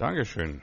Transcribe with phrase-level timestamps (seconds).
[0.00, 0.62] Dankeschön.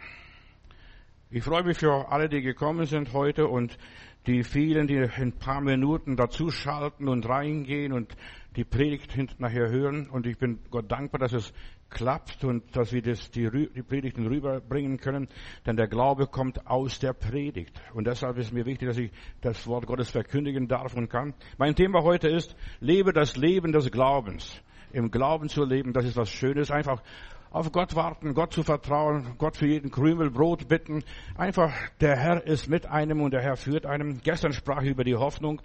[1.30, 3.78] Ich freue mich für alle, die gekommen sind heute und
[4.26, 8.18] die vielen, die in ein paar Minuten dazuschalten und reingehen und
[8.56, 10.10] die Predigt nachher hören.
[10.10, 11.54] Und ich bin Gott dankbar, dass es
[11.92, 15.28] klappt und dass wir das, die, die Predigten rüberbringen können.
[15.68, 17.80] Denn der Glaube kommt aus der Predigt.
[17.94, 19.12] Und deshalb ist mir wichtig, dass ich
[19.42, 21.36] das Wort Gottes verkündigen darf und kann.
[21.60, 24.64] Mein Thema heute ist, lebe das Leben des Glaubens.
[24.94, 26.72] Im Glauben zu leben, das ist was Schönes.
[26.72, 27.04] Einfach
[27.52, 31.04] auf Gott warten, Gott zu vertrauen, Gott für jeden Krümel Brot bitten.
[31.38, 34.20] Einfach, der Herr ist mit einem und der Herr führt einem.
[34.22, 35.62] Gestern sprach ich über die Hoffnung.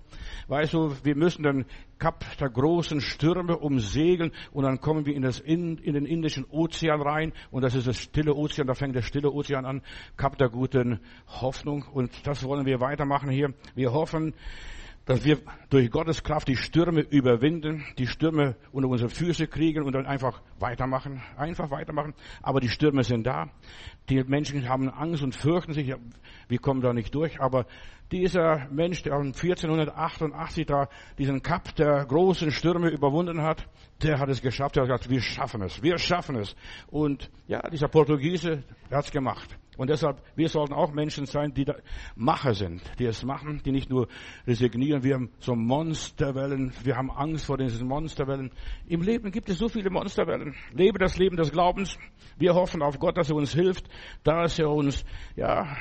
[0.48, 1.64] Weißt du, wir müssen den
[1.98, 6.44] Kap der großen Stürme umsegeln und dann kommen wir in, das in, in den Indischen
[6.50, 9.82] Ozean rein und das ist das stille Ozean, da fängt der stille Ozean an.
[10.16, 13.54] Kap der guten Hoffnung und das wollen wir weitermachen hier.
[13.74, 14.34] Wir hoffen,
[15.04, 15.38] dass wir
[15.70, 20.42] durch Gottes Kraft die Stürme überwinden, die Stürme unter unsere Füße kriegen und dann einfach
[20.58, 22.14] weitermachen, einfach weitermachen.
[22.40, 23.50] Aber die Stürme sind da.
[24.08, 25.92] Die Menschen haben Angst und fürchten sich,
[26.48, 27.40] wir kommen da nicht durch.
[27.40, 27.66] Aber
[28.12, 33.66] dieser Mensch, der 1488 da diesen Kap der großen Stürme überwunden hat,
[34.02, 34.76] der hat es geschafft.
[34.76, 36.54] Er hat gesagt, wir schaffen es, wir schaffen es.
[36.88, 39.58] Und ja, dieser Portugiese, der hat es gemacht.
[39.78, 41.64] Und deshalb, wir sollten auch Menschen sein, die
[42.14, 44.06] Macher sind, die es machen, die nicht nur
[44.46, 45.02] resignieren.
[45.02, 48.50] Wir haben so Monsterwellen, wir haben Angst vor diesen Monsterwellen.
[48.86, 50.54] Im Leben gibt es so viele Monsterwellen.
[50.72, 51.96] Lebe das Leben des Glaubens.
[52.36, 53.88] Wir hoffen auf Gott, dass er uns hilft,
[54.24, 55.06] dass er uns,
[55.36, 55.74] ja,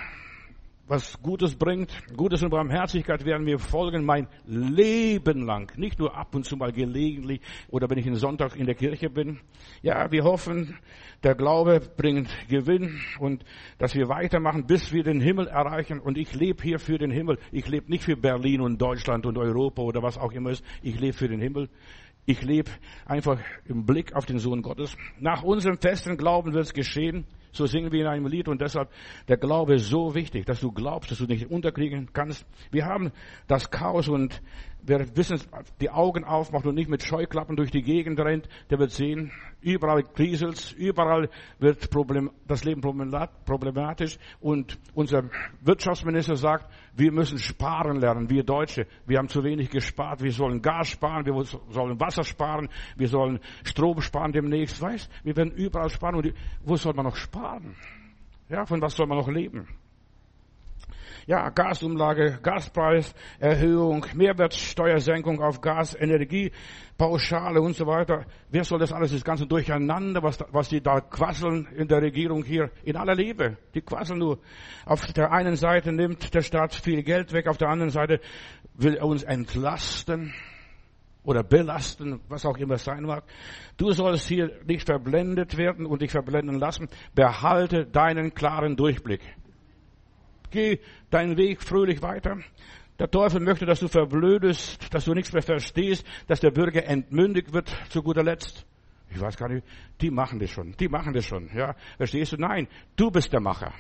[0.92, 1.90] was Gutes bringt.
[2.18, 5.72] Gutes und Barmherzigkeit werden mir folgen mein Leben lang.
[5.78, 7.40] Nicht nur ab und zu mal gelegentlich
[7.70, 9.40] oder wenn ich einen Sonntag in der Kirche bin.
[9.82, 10.78] Ja, wir hoffen,
[11.24, 13.46] der Glaube bringt Gewinn und
[13.78, 16.02] dass wir weitermachen, bis wir den Himmel erreichen.
[16.02, 17.40] Und ich lebe hier für den Himmel.
[17.54, 20.66] Ich lebe nicht für Berlin und Deutschland und Europa oder was auch immer ist.
[20.82, 21.70] Ich lebe für den Himmel.
[22.26, 22.70] Ich lebe
[23.06, 24.98] einfach im Blick auf den Sohn Gottes.
[25.22, 27.26] Nach unserem festen Glauben wird es geschehen.
[27.52, 28.90] So singen wir in einem Lied und deshalb
[29.28, 32.46] der Glaube ist so wichtig, dass du glaubst, dass du nicht unterkriegen kannst.
[32.72, 33.12] Wir haben
[33.48, 34.42] das Chaos und
[34.84, 35.40] wer wissen,
[35.80, 39.32] die Augen aufmacht und nicht mit Scheuklappen durch die Gegend rennt, der wird sehen,
[39.62, 45.30] überall kriselt's, überall wird Problem, das Leben problematisch und unser
[45.62, 48.86] Wirtschaftsminister sagt, wir müssen sparen lernen, wir Deutsche.
[49.06, 53.40] Wir haben zu wenig gespart, wir sollen Gas sparen, wir sollen Wasser sparen, wir sollen
[53.64, 56.34] Strom sparen demnächst, weißt, wir werden überall sparen und
[56.64, 57.41] wo soll man noch sparen?
[58.50, 59.68] Ja, von was soll man noch leben?
[61.28, 66.52] ja, Gasumlage, Gaspreiserhöhung, Mehrwertsteuersenkung auf Gas, Energie,
[66.98, 68.26] Pauschale und so weiter.
[68.50, 72.44] Wer soll das alles, das ganze Durcheinander, was, was die da quasseln in der Regierung
[72.44, 73.58] hier, in aller Liebe.
[73.74, 74.40] Die quasseln nur.
[74.86, 78.20] Auf der einen Seite nimmt der Staat viel Geld weg, auf der anderen Seite
[78.74, 80.34] will er uns entlasten
[81.24, 83.24] oder belasten, was auch immer es sein mag.
[83.78, 86.90] Du sollst hier nicht verblendet werden und dich verblenden lassen.
[87.14, 89.22] Behalte deinen klaren Durchblick.
[90.50, 90.80] Geh
[91.10, 92.38] deinen Weg fröhlich weiter.
[93.00, 97.54] Der Teufel möchte, dass du verblödest, dass du nichts mehr verstehst, dass der Bürger entmündigt
[97.54, 98.66] wird zu guter Letzt.
[99.10, 99.66] Ich weiß gar nicht,
[100.00, 101.76] die machen das schon, die machen das schon, ja.
[101.98, 102.38] Verstehst du?
[102.38, 103.74] Nein, du bist der Macher.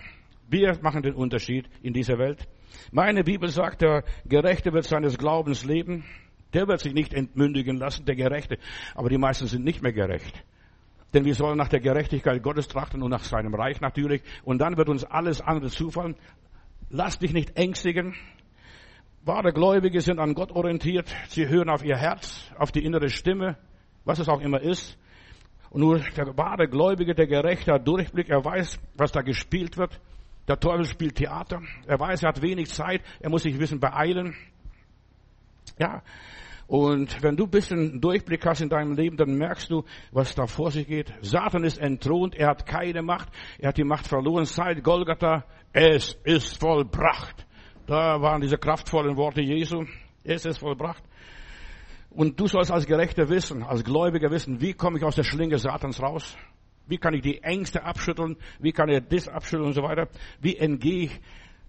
[0.49, 2.47] Wir machen den Unterschied in dieser Welt.
[2.91, 6.03] Meine Bibel sagt, der Gerechte wird seines Glaubens leben.
[6.53, 8.57] Der wird sich nicht entmündigen lassen, der Gerechte.
[8.95, 10.43] Aber die meisten sind nicht mehr gerecht.
[11.13, 14.21] Denn wir sollen nach der Gerechtigkeit Gottes trachten und nach seinem Reich natürlich.
[14.43, 16.15] Und dann wird uns alles andere zufallen.
[16.89, 18.15] Lass dich nicht ängstigen.
[19.23, 21.13] Wahre Gläubige sind an Gott orientiert.
[21.27, 23.57] Sie hören auf ihr Herz, auf die innere Stimme,
[24.03, 24.97] was es auch immer ist.
[25.69, 29.99] Und nur der wahre Gläubige, der gerechte Durchblick, er weiß, was da gespielt wird.
[30.47, 31.61] Der Teufel spielt Theater.
[31.87, 33.01] Er weiß, er hat wenig Zeit.
[33.19, 34.35] Er muss sich wissen beeilen.
[35.79, 36.01] Ja.
[36.71, 39.83] Und wenn du ein bisschen Durchblick hast in deinem Leben, dann merkst du,
[40.13, 41.13] was da vor sich geht.
[41.19, 42.33] Satan ist entthront.
[42.33, 43.27] Er hat keine Macht.
[43.59, 45.43] Er hat die Macht verloren seit Golgatha.
[45.73, 47.45] Es ist vollbracht.
[47.87, 49.83] Da waren diese kraftvollen Worte Jesu.
[50.23, 51.03] Es ist vollbracht.
[52.09, 55.57] Und du sollst als Gerechter wissen, als Gläubiger wissen, wie komme ich aus der Schlinge
[55.57, 56.37] Satans raus?
[56.87, 58.37] Wie kann ich die Ängste abschütteln?
[58.61, 60.07] Wie kann ich das abschütteln und so weiter?
[60.39, 61.19] Wie entgehe ich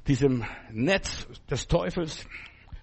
[0.07, 2.25] diesem Netz des Teufels?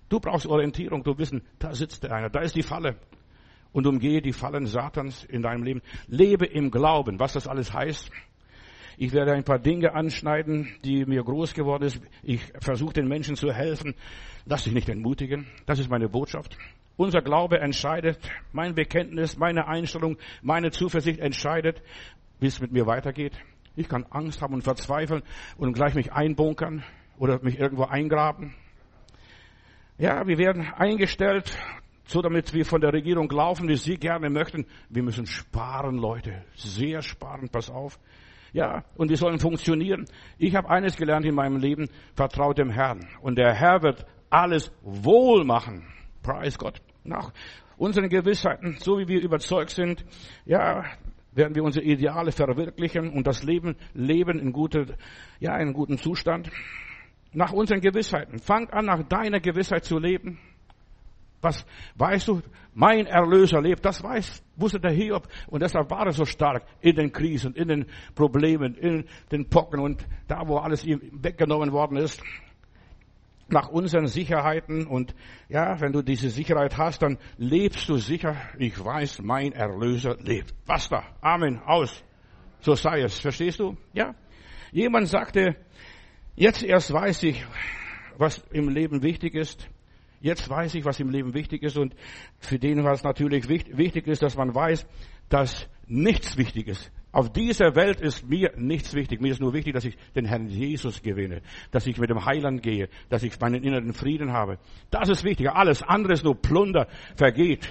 [0.10, 2.96] Du brauchst Orientierung, du wissen, da sitzt einer, da ist die Falle.
[3.72, 5.82] Und umgehe die Fallen Satans in deinem Leben.
[6.08, 8.10] Lebe im Glauben, was das alles heißt.
[8.98, 12.02] Ich werde ein paar Dinge anschneiden, die mir groß geworden ist.
[12.24, 13.94] Ich versuche den Menschen zu helfen.
[14.46, 15.48] Lass dich nicht entmutigen.
[15.68, 16.58] Das ist meine Botschaft.
[16.98, 18.20] Unser Glaube entscheidet,
[18.52, 21.82] mein Bekenntnis, meine Einstellung, meine Zuversicht entscheidet,
[22.42, 23.40] wie es mit mir weitergeht.
[23.78, 25.22] Ich kann Angst haben und verzweifeln
[25.56, 26.84] und gleich mich einbunkern
[27.18, 28.54] oder mich irgendwo eingraben.
[30.00, 31.52] Ja, wir werden eingestellt,
[32.06, 34.66] so damit wir von der Regierung laufen, wie sie gerne möchten.
[34.88, 36.46] Wir müssen sparen, Leute.
[36.56, 38.00] Sehr sparen, pass auf.
[38.54, 40.06] Ja, und wir sollen funktionieren.
[40.38, 43.10] Ich habe eines gelernt in meinem Leben, vertraut dem Herrn.
[43.20, 45.86] Und der Herr wird alles wohl machen.
[46.24, 46.82] Preis Gott.
[47.04, 47.34] Nach
[47.76, 50.06] unseren Gewissheiten, so wie wir überzeugt sind,
[50.46, 50.86] ja,
[51.34, 54.86] werden wir unsere Ideale verwirklichen und das Leben leben in guter,
[55.42, 56.50] ja, in gutem Zustand.
[57.32, 58.40] Nach unseren Gewissheiten.
[58.40, 60.40] Fang an, nach deiner Gewissheit zu leben.
[61.42, 61.66] Was
[61.96, 62.42] weißt du?
[62.74, 63.86] Mein Erlöser lebt.
[63.86, 65.28] Das weiß, wusste der Hiob.
[65.48, 67.86] Und deshalb war er so stark in den Krisen, in den
[68.16, 72.22] Problemen, in den Pocken und da, wo alles ihm weggenommen worden ist.
[73.48, 75.16] Nach unseren Sicherheiten und
[75.48, 78.36] ja, wenn du diese Sicherheit hast, dann lebst du sicher.
[78.60, 80.54] Ich weiß, mein Erlöser lebt.
[80.66, 81.04] Basta.
[81.22, 81.60] Amen.
[81.66, 82.04] Aus.
[82.60, 83.20] So sei es.
[83.20, 83.76] Verstehst du?
[83.94, 84.14] Ja.
[84.72, 85.56] Jemand sagte,
[86.40, 87.46] jetzt erst weiß ich,
[88.18, 89.70] was im Leben wichtig ist.
[90.22, 91.96] Jetzt weiß ich, was im Leben wichtig ist und
[92.40, 94.86] für den, was natürlich wichtig ist, dass man weiß,
[95.30, 96.92] dass nichts wichtig ist.
[97.12, 99.20] Auf dieser Welt ist mir nichts wichtig.
[99.22, 101.42] Mir ist nur wichtig, dass ich den Herrn Jesus gewinne,
[101.72, 104.60] dass ich mit dem Heiland gehe, dass ich meinen inneren Frieden habe.
[104.92, 105.56] Das ist wichtiger.
[105.56, 107.68] Alles andere ist nur Plunder, vergeht.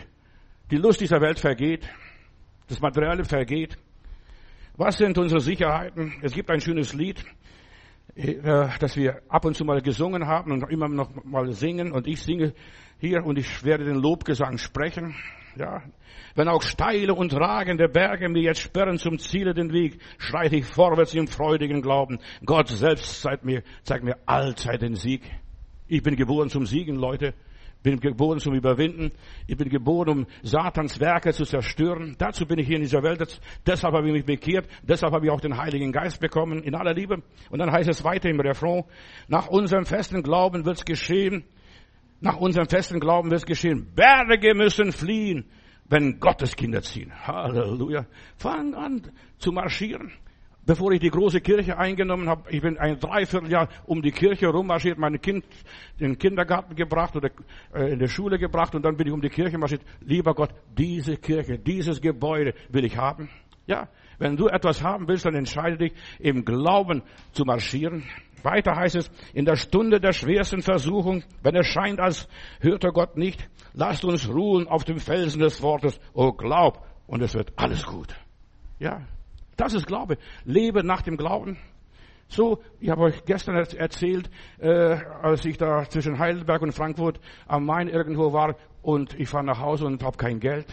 [0.70, 1.88] Die Lust dieser Welt vergeht.
[2.66, 3.78] Das Materielle vergeht.
[4.76, 6.14] Was sind unsere Sicherheiten?
[6.22, 7.24] Es gibt ein schönes Lied.
[8.18, 12.08] Äh, dass wir ab und zu mal gesungen haben und immer noch mal singen und
[12.08, 12.52] ich singe
[12.98, 15.14] hier und ich werde den Lobgesang sprechen.
[15.54, 15.84] Ja,
[16.34, 20.64] wenn auch steile und ragende Berge mir jetzt sperren zum Ziele den Weg, schreite ich
[20.64, 22.18] vorwärts im freudigen Glauben.
[22.44, 25.22] Gott selbst zeigt mir, zeigt mir allzeit den Sieg.
[25.86, 27.34] Ich bin geboren zum Siegen, Leute
[27.82, 29.12] bin geboren zum Überwinden.
[29.46, 32.16] Ich bin geboren, um Satans Werke zu zerstören.
[32.19, 33.40] Dazu bin ich hier in dieser Welt.
[33.66, 34.69] Deshalb habe ich mich bekehrt.
[34.82, 37.22] Deshalb habe ich auch den Heiligen Geist bekommen, in aller Liebe.
[37.50, 38.84] Und dann heißt es weiter im Refrain,
[39.28, 41.44] nach unserem festen Glauben wird es geschehen.
[42.20, 43.92] Nach unserem festen Glauben wird es geschehen.
[43.94, 45.44] Berge müssen fliehen,
[45.88, 47.12] wenn Gottes Kinder ziehen.
[47.26, 48.06] Halleluja.
[48.36, 49.02] Fang an
[49.38, 50.12] zu marschieren
[50.68, 54.98] bevor ich die große Kirche eingenommen habe, ich bin ein Dreivierteljahr um die Kirche rummarschiert,
[54.98, 55.46] mein Kind
[55.98, 57.30] in den Kindergarten gebracht oder
[57.74, 59.80] äh, in die Schule gebracht und dann bin ich um die Kirche marschiert.
[60.00, 63.30] Lieber Gott, diese Kirche, dieses Gebäude will ich haben.
[63.66, 63.88] Ja,
[64.18, 68.02] wenn du etwas haben willst, dann entscheide dich im Glauben zu marschieren.
[68.42, 72.28] Weiter heißt es, in der Stunde der schwersten Versuchung, wenn es scheint, als
[72.60, 75.98] hörte Gott nicht, lasst uns ruhen auf dem Felsen des Wortes.
[76.12, 78.14] Oh, glaub, und es wird alles gut.
[78.78, 79.06] Ja,
[79.58, 80.16] das ist Glaube.
[80.44, 81.58] Lebe nach dem Glauben.
[82.28, 84.69] So, ich habe euch gestern erzählt, äh,
[85.22, 89.60] als ich da zwischen Heidelberg und Frankfurt am Main irgendwo war und ich fahre nach
[89.60, 90.66] Hause und habe kein Geld.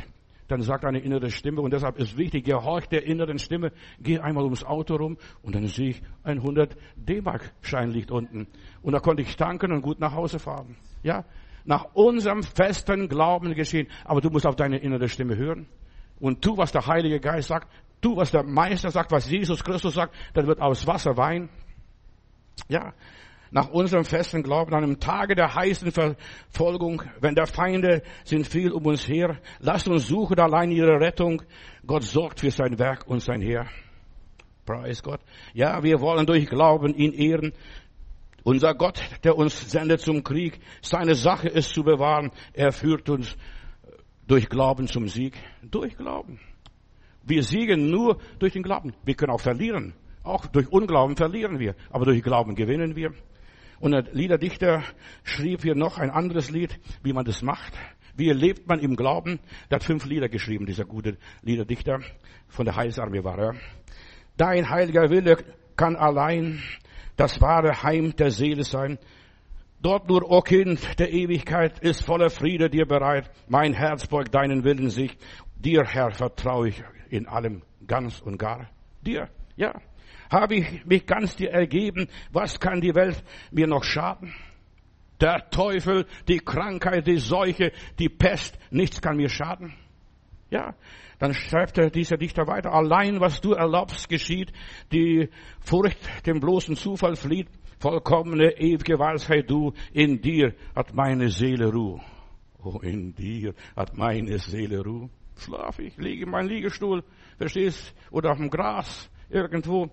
[0.48, 4.44] Dann sagt eine innere Stimme und deshalb ist wichtig, gehorcht der inneren Stimme, geh einmal
[4.44, 8.48] ums Auto rum und dann sehe ich ein 100 D-Mark-Schein liegt unten.
[8.84, 10.76] Und da konnte ich tanken und gut nach Hause fahren.
[11.02, 11.26] Ja,
[11.64, 13.88] nach unserem festen Glauben geschehen.
[14.04, 15.68] Aber du musst auf deine innere Stimme hören
[16.20, 17.70] und tu, was der Heilige Geist sagt
[18.02, 21.50] tu, was der Meister sagt, was Jesus Christus sagt, dann wird aus Wasser Wein.
[22.68, 22.94] Ja,
[23.52, 28.72] nach unserem festen Glauben, an einem Tage der heißen Verfolgung, wenn der Feinde sind viel
[28.72, 31.42] um uns her, lasst uns suchen allein ihre Rettung.
[31.86, 33.68] Gott sorgt für sein Werk und sein Heer.
[34.66, 35.22] Preis Gott.
[35.54, 37.54] Ja, wir wollen durch Glauben ihn ehren.
[38.44, 42.32] Unser Gott, der uns sendet zum Krieg, seine Sache ist zu bewahren.
[42.54, 43.38] Er führt uns
[44.28, 45.36] durch Glauben zum Sieg.
[45.62, 46.40] Durch Glauben.
[47.26, 48.94] Wir siegen nur durch den Glauben.
[49.04, 49.94] Wir können auch verlieren.
[50.24, 51.76] Auch durch Unglauben verlieren wir.
[51.90, 53.14] Aber durch Glauben gewinnen wir.
[53.80, 54.84] Und der Liederdichter
[55.24, 57.74] schrieb hier noch ein anderes Lied, wie man das macht.
[58.16, 59.40] Wie lebt man im Glauben?
[59.70, 62.00] Der hat fünf Lieder geschrieben, dieser gute Liederdichter.
[62.48, 63.56] Von der Heilsarmee war er.
[64.38, 65.38] Dein heiliger Wille
[65.76, 66.62] kann allein
[67.18, 68.98] das wahre Heim der Seele sein.
[69.82, 73.30] Dort nur, o Kind der Ewigkeit, ist voller Friede dir bereit.
[73.48, 75.18] Mein Herz beugt deinen Willen sich.
[75.58, 78.70] Dir, Herr, vertraue ich in allem ganz und gar
[79.02, 79.30] dir.
[79.56, 79.74] Ja,
[80.30, 82.08] habe ich mich ganz dir ergeben.
[82.32, 84.34] Was kann die Welt mir noch schaden?
[85.22, 89.74] Der Teufel, die Krankheit, die Seuche, die Pest, nichts kann mir schaden.
[90.50, 90.76] Ja,
[91.20, 94.52] dann schreibt er dieser Dichter weiter, allein was du erlaubst geschieht,
[94.92, 95.30] die
[95.62, 95.98] Furcht
[96.28, 97.48] dem bloßen Zufall flieht,
[97.80, 102.02] vollkommene ewige Weisheit du, in dir hat meine Seele Ruhe.
[102.62, 107.04] Oh, in dir hat meine Seele Ruhe schlafe ich, liege in meinem Liegestuhl,
[107.38, 109.90] verstehst, oder auf dem Gras, irgendwo.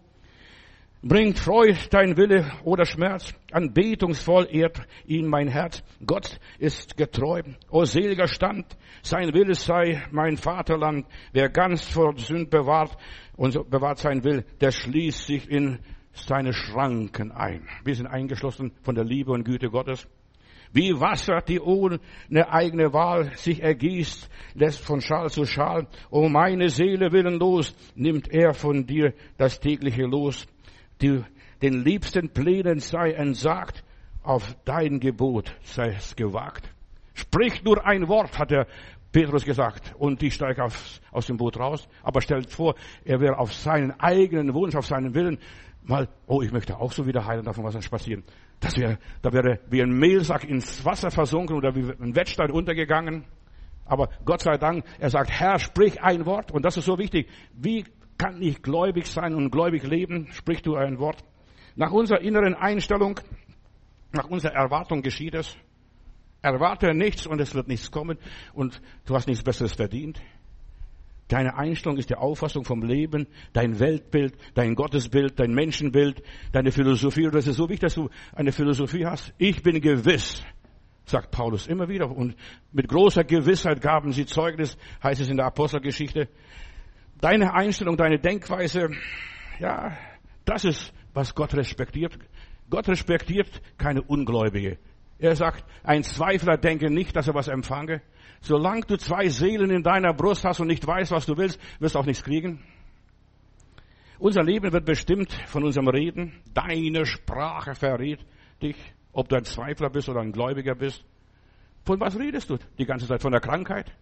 [1.05, 5.83] Bringt Freude dein Wille oder Schmerz, anbetungsvoll ehrt ihn mein Herz.
[6.07, 11.07] Gott ist getreu, o seliger Stand, sein Wille sei mein Vaterland.
[11.33, 12.97] Wer ganz vor Sünd bewahrt
[13.37, 15.81] und bewahrt sein Will, der schließt sich in
[16.13, 17.67] seine Schranken ein.
[17.85, 20.07] Wir sind eingeschlossen von der Liebe und Güte Gottes.
[20.73, 22.01] Wie Wasser, die ohne
[22.31, 25.87] eigene Wahl sich ergießt, lässt von Schal zu Schal.
[26.11, 30.47] O meine Seele willenlos, nimmt er von dir das tägliche Los.
[31.03, 31.23] Die,
[31.61, 33.85] den liebsten Plänen sei entsagt,
[34.23, 36.71] auf dein Gebot sei es gewagt.
[37.15, 38.67] Sprich nur ein Wort, hat der
[39.11, 41.87] Petrus gesagt, und ich steige aus dem Boot raus.
[42.03, 45.39] Aber stellt vor, er wäre auf seinen eigenen Wunsch, auf seinen Willen
[45.83, 48.25] mal, oh, ich möchte auch so wieder heilen, davon was nicht passieren.
[48.63, 53.25] Das wäre, da wäre wie ein Mehlsack ins Wasser versunken oder wie ein Wettstein untergegangen.
[53.85, 56.53] Aber Gott sei Dank, er sagt, Herr, sprich ein Wort.
[56.53, 57.29] Und das ist so wichtig.
[57.55, 57.85] Wie
[58.17, 60.29] kann ich gläubig sein und gläubig leben?
[60.31, 61.25] Sprich du ein Wort.
[61.75, 63.19] Nach unserer inneren Einstellung,
[64.13, 65.57] nach unserer Erwartung geschieht es.
[66.41, 68.17] Erwarte nichts und es wird nichts kommen
[68.53, 70.23] und du hast nichts Besseres verdient.
[71.33, 76.23] Deine Einstellung ist die Auffassung vom Leben, dein Weltbild, dein Gottesbild, dein Menschenbild,
[76.53, 77.25] deine Philosophie.
[77.25, 79.33] Und das ist so wichtig, dass du eine Philosophie hast.
[79.39, 80.45] Ich bin gewiss,
[81.07, 82.11] sagt Paulus immer wieder.
[82.11, 82.37] Und
[82.71, 86.29] mit großer Gewissheit gaben sie Zeugnis, heißt es in der Apostelgeschichte.
[87.19, 88.91] Deine Einstellung, deine Denkweise,
[89.59, 89.97] ja,
[90.45, 92.19] das ist, was Gott respektiert.
[92.69, 94.77] Gott respektiert keine Ungläubige.
[95.19, 98.03] Er sagt, ein Zweifler denke nicht, dass er was empfange.
[98.43, 101.95] Solange du zwei Seelen in deiner Brust hast und nicht weißt, was du willst, wirst
[101.95, 102.61] du auch nichts kriegen.
[104.19, 106.43] Unser Leben wird bestimmt von unserem Reden.
[106.53, 108.25] Deine Sprache verrät
[108.61, 108.77] dich,
[109.13, 111.05] ob du ein Zweifler bist oder ein Gläubiger bist.
[111.85, 113.23] Von was redest du die ganze Zeit?
[113.23, 113.93] Von der Krankheit?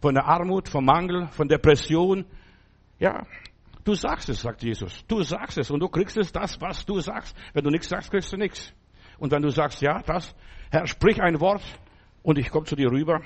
[0.00, 0.68] Von der Armut?
[0.68, 1.28] Vom Mangel?
[1.28, 2.24] Von Depression?
[2.98, 3.26] Ja,
[3.84, 5.04] du sagst es, sagt Jesus.
[5.08, 7.36] Du sagst es und du kriegst es das, was du sagst.
[7.52, 8.72] Wenn du nichts sagst, kriegst du nichts.
[9.18, 10.34] Und wenn du sagst, ja, das,
[10.70, 11.62] Herr, sprich ein Wort
[12.22, 13.20] und ich komme zu dir rüber,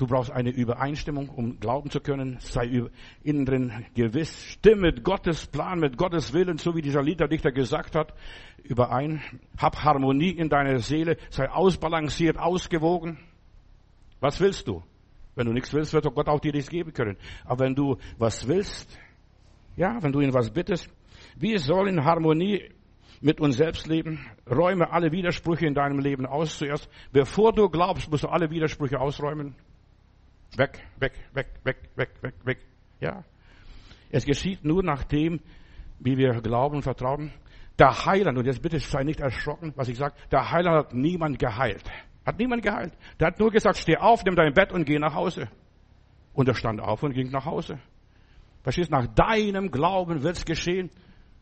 [0.00, 2.38] Du brauchst eine Übereinstimmung, um glauben zu können.
[2.40, 2.88] Sei
[3.22, 4.46] innen drin gewiss.
[4.46, 8.14] Stimme mit Gottes Plan, mit Gottes Willen, so wie dieser Liederdichter gesagt hat,
[8.62, 9.20] überein.
[9.58, 11.18] Hab Harmonie in deiner Seele.
[11.28, 13.18] Sei ausbalanciert, ausgewogen.
[14.20, 14.82] Was willst du?
[15.34, 17.18] Wenn du nichts willst, wird Gott auch dir nichts geben können.
[17.44, 18.98] Aber wenn du was willst,
[19.76, 20.88] ja, wenn du ihn was bittest,
[21.36, 22.70] wir sollen in Harmonie
[23.20, 24.24] mit uns selbst leben.
[24.50, 26.88] Räume alle Widersprüche in deinem Leben aus zuerst.
[27.12, 29.56] Bevor du glaubst, musst du alle Widersprüche ausräumen.
[30.56, 32.58] Weg, weg, weg, weg, weg, weg, weg.
[33.00, 33.24] Ja.
[34.10, 35.40] Es geschieht nur nach dem,
[36.00, 37.32] wie wir glauben und vertrauen.
[37.78, 41.38] Der Heiland, und jetzt bitte sei nicht erschrocken, was ich sage, der Heiland hat niemand
[41.38, 41.84] geheilt.
[42.26, 42.92] Hat niemand geheilt.
[43.18, 45.48] Der hat nur gesagt, steh auf, nimm dein Bett und geh nach Hause.
[46.32, 47.78] Und er stand auf und ging nach Hause.
[48.62, 50.90] Verstehst, nach deinem Glauben wird's geschehen.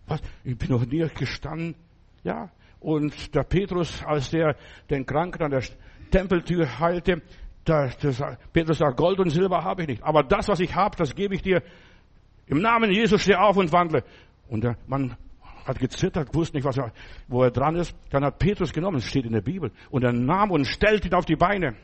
[0.06, 0.20] Was?
[0.44, 1.74] Ich bin noch nie gestanden.
[2.22, 2.50] Ja.
[2.80, 4.56] Und der Petrus, als der
[4.88, 5.62] den Kranken an der
[6.10, 7.22] Tempeltür heilte,
[7.68, 8.22] das, das,
[8.52, 10.02] Petrus sagt, Gold und Silber habe ich nicht.
[10.02, 11.62] Aber das, was ich habe, das gebe ich dir.
[12.46, 14.04] Im Namen Jesus steh auf und wandle.
[14.48, 15.16] Und der Mann
[15.66, 16.92] hat gezittert, wusste nicht, was er,
[17.28, 17.94] wo er dran ist.
[18.10, 21.26] Dann hat Petrus genommen, steht in der Bibel, und er nahm und stellte ihn auf
[21.26, 21.76] die Beine.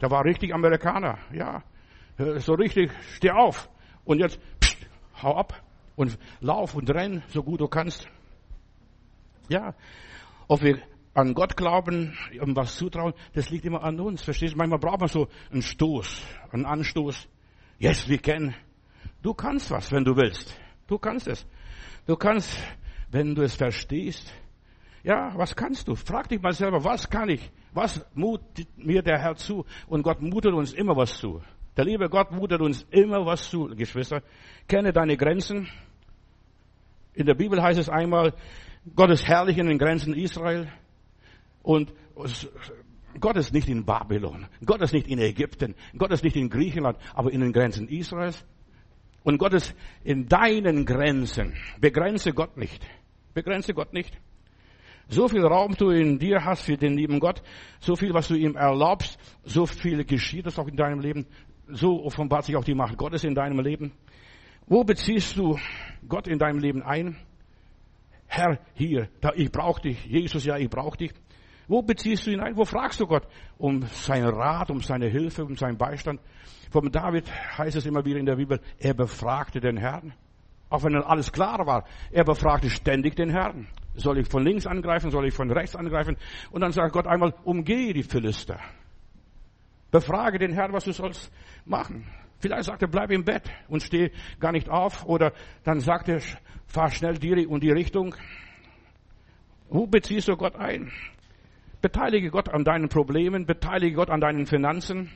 [0.00, 1.62] Der war richtig Amerikaner, ja.
[2.38, 3.68] So richtig, steh auf.
[4.04, 4.86] Und jetzt, pst,
[5.22, 5.62] hau ab
[5.96, 8.06] und lauf und renn, so gut du kannst.
[9.48, 9.74] Ja.
[10.46, 10.78] Ob wir
[11.14, 14.22] an Gott glauben, um was zutrauen, das liegt immer an uns.
[14.22, 14.58] Verstehst du?
[14.58, 17.28] Manchmal braucht man so einen Stoß, einen Anstoß.
[17.78, 18.54] Yes, we can.
[19.22, 20.58] Du kannst was, wenn du willst.
[20.86, 21.46] Du kannst es.
[22.06, 22.60] Du kannst,
[23.10, 24.32] wenn du es verstehst.
[25.02, 25.94] Ja, was kannst du?
[25.94, 27.50] Frag dich mal selber, was kann ich?
[27.72, 29.64] Was mutet mir der Herr zu?
[29.86, 31.42] Und Gott mutet uns immer was zu.
[31.76, 34.22] Der liebe Gott mutet uns immer was zu, Geschwister.
[34.68, 35.68] Kenne deine Grenzen.
[37.14, 38.32] In der Bibel heißt es einmal,
[38.94, 40.72] Gott ist herrlich in den Grenzen Israel.
[41.64, 41.92] Und
[43.18, 46.98] Gott ist nicht in Babylon, Gott ist nicht in Ägypten, Gott ist nicht in Griechenland,
[47.14, 48.44] aber in den Grenzen Israels.
[49.24, 51.54] Und Gott ist in deinen Grenzen.
[51.80, 52.86] Begrenze Gott nicht.
[53.32, 54.12] Begrenze Gott nicht.
[55.08, 57.42] So viel Raum du in dir hast für den lieben Gott,
[57.80, 61.26] so viel, was du ihm erlaubst, so viel geschieht es auch in deinem Leben.
[61.68, 63.92] So offenbart sich auch die Macht Gottes in deinem Leben.
[64.66, 65.58] Wo beziehst du
[66.06, 67.16] Gott in deinem Leben ein?
[68.26, 70.04] Herr, hier, da, ich brauche dich.
[70.04, 71.12] Jesus, ja, ich brauche dich.
[71.66, 72.56] Wo beziehst du ihn ein?
[72.56, 73.26] Wo fragst du Gott
[73.58, 76.20] um seinen Rat, um seine Hilfe, um seinen Beistand?
[76.70, 80.12] Vom David heißt es immer wieder in der Bibel, er befragte den Herrn.
[80.68, 83.68] Auch wenn alles klar war, er befragte ständig den Herrn.
[83.94, 85.10] Soll ich von links angreifen?
[85.10, 86.16] Soll ich von rechts angreifen?
[86.50, 88.58] Und dann sagt Gott einmal, umgehe die Philister.
[89.90, 91.30] Befrage den Herrn, was du sollst
[91.64, 92.04] machen.
[92.40, 95.06] Vielleicht sagt er, bleib im Bett und steh gar nicht auf.
[95.06, 96.20] Oder dann sagt er,
[96.66, 98.14] fahr schnell die und die Richtung.
[99.68, 100.90] Wo beziehst du Gott ein?
[101.84, 105.10] Beteilige Gott an deinen Problemen, beteilige Gott an deinen Finanzen.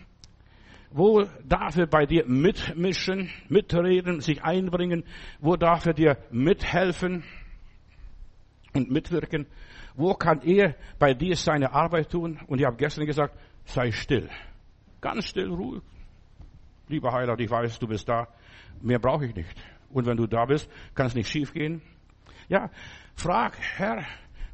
[0.91, 5.05] Wo darf er bei dir mitmischen, mitreden, sich einbringen?
[5.41, 7.25] Wo darf er dir mithelfen?
[8.75, 9.47] und mitwirken?
[9.95, 12.39] Wo kann er bei dir seine Arbeit tun?
[12.47, 13.35] Und ich habe gestern gesagt,
[13.65, 14.29] sei still.
[15.01, 15.83] Ganz still, ruhig.
[16.89, 18.29] Lieber Heiler, ich weiß, du bist da.
[18.83, 19.57] Mehr brauche ich nicht.
[19.89, 21.81] Und wenn du da bist, kann es nicht schiefgehen.
[22.49, 22.71] Ja,
[23.15, 24.05] frag, Herr,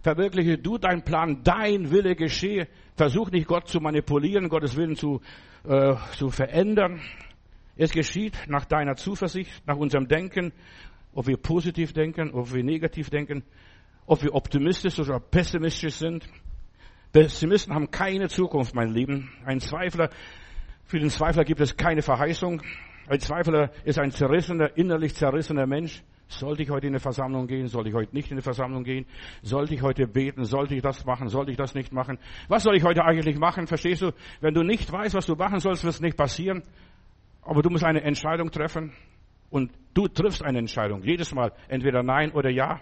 [0.05, 2.69] verwirkliche du deinen Plan, dein Wille geschehe.
[2.95, 5.23] Versuch nicht Gott zu manipulieren, Gottes Willen zu,
[5.67, 7.01] äh, zu verändern.
[7.77, 10.53] Es geschieht nach deiner Zuversicht, nach unserem Denken,
[11.15, 13.45] ob wir positiv denken, ob wir negativ denken,
[14.07, 16.29] ob wir optimistisch oder pessimistisch sind.
[17.13, 19.33] Pessimisten haben keine Zukunft, mein Lieben.
[19.47, 20.11] Ein Zweifler,
[20.85, 22.61] für den Zweifler gibt es keine Verheißung.
[23.09, 26.03] Ein Zweifler ist ein zerrissener, innerlich zerrissener Mensch.
[26.27, 27.67] Sollte ich heute in eine Versammlung gehen?
[27.69, 29.07] Sollte ich heute nicht in eine Versammlung gehen?
[29.43, 30.45] Sollte ich heute beten?
[30.45, 31.29] Sollte ich das machen?
[31.29, 32.19] Sollte ich das nicht machen?
[32.49, 33.67] Was soll ich heute eigentlich machen?
[33.67, 34.13] Verstehst du?
[34.41, 36.63] Wenn du nicht weißt, was du machen sollst, wird es nicht passieren.
[37.43, 38.93] Aber du musst eine Entscheidung treffen.
[39.51, 41.03] Und du triffst eine Entscheidung.
[41.05, 41.53] Jedes Mal.
[41.69, 42.81] Entweder Nein oder Ja.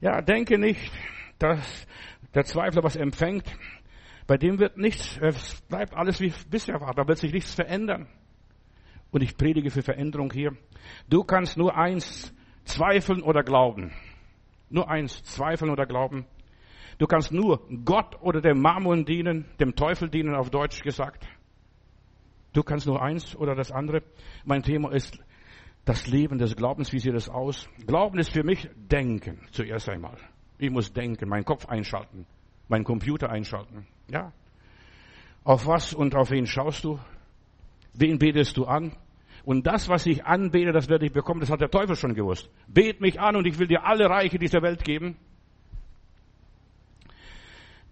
[0.00, 0.90] Ja, denke nicht,
[1.38, 1.86] dass
[2.34, 3.44] der Zweifler was empfängt.
[4.26, 6.94] Bei dem wird nichts, es bleibt alles wie bisher war.
[6.94, 8.08] Da wird sich nichts verändern.
[9.10, 10.52] Und ich predige für Veränderung hier.
[11.08, 12.32] Du kannst nur eins
[12.64, 13.92] zweifeln oder glauben.
[14.68, 16.26] Nur eins zweifeln oder glauben.
[16.98, 21.26] Du kannst nur Gott oder dem Mammon dienen, dem Teufel dienen, auf Deutsch gesagt.
[22.52, 24.02] Du kannst nur eins oder das andere.
[24.44, 25.18] Mein Thema ist
[25.84, 26.92] das Leben des Glaubens.
[26.92, 27.68] Wie sieht es aus?
[27.86, 30.16] Glauben ist für mich Denken zuerst einmal.
[30.58, 32.26] Ich muss denken, meinen Kopf einschalten,
[32.68, 33.86] meinen Computer einschalten.
[34.08, 34.32] Ja.
[35.42, 36.98] Auf was und auf wen schaust du?
[37.94, 38.96] Wen betest du an?
[39.44, 41.40] Und das, was ich anbete, das werde ich bekommen.
[41.40, 42.50] Das hat der Teufel schon gewusst.
[42.68, 45.16] Bet mich an und ich will dir alle Reiche dieser Welt geben.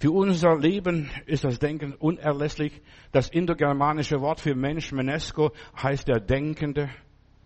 [0.01, 2.81] Für unser Leben ist das Denken unerlässlich.
[3.11, 5.53] Das indogermanische Wort für Mensch, Menesco,
[5.83, 6.89] heißt der Denkende.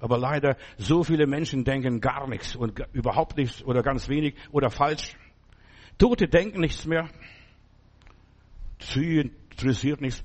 [0.00, 4.68] Aber leider, so viele Menschen denken gar nichts und überhaupt nichts oder ganz wenig oder
[4.68, 5.16] falsch.
[5.96, 7.08] Tote denken nichts mehr.
[8.80, 10.22] Sie interessiert nichts.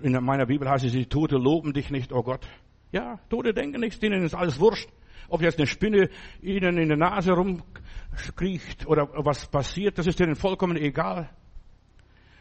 [0.00, 2.46] In meiner Bibel heißt es, die Tote loben dich nicht, oh Gott.
[2.92, 4.88] Ja, Tote denken nichts, denen ist alles wurscht.
[5.28, 6.08] Ob jetzt eine Spinne
[6.40, 11.28] ihnen in der Nase rumkriecht oder was passiert, das ist denen vollkommen egal.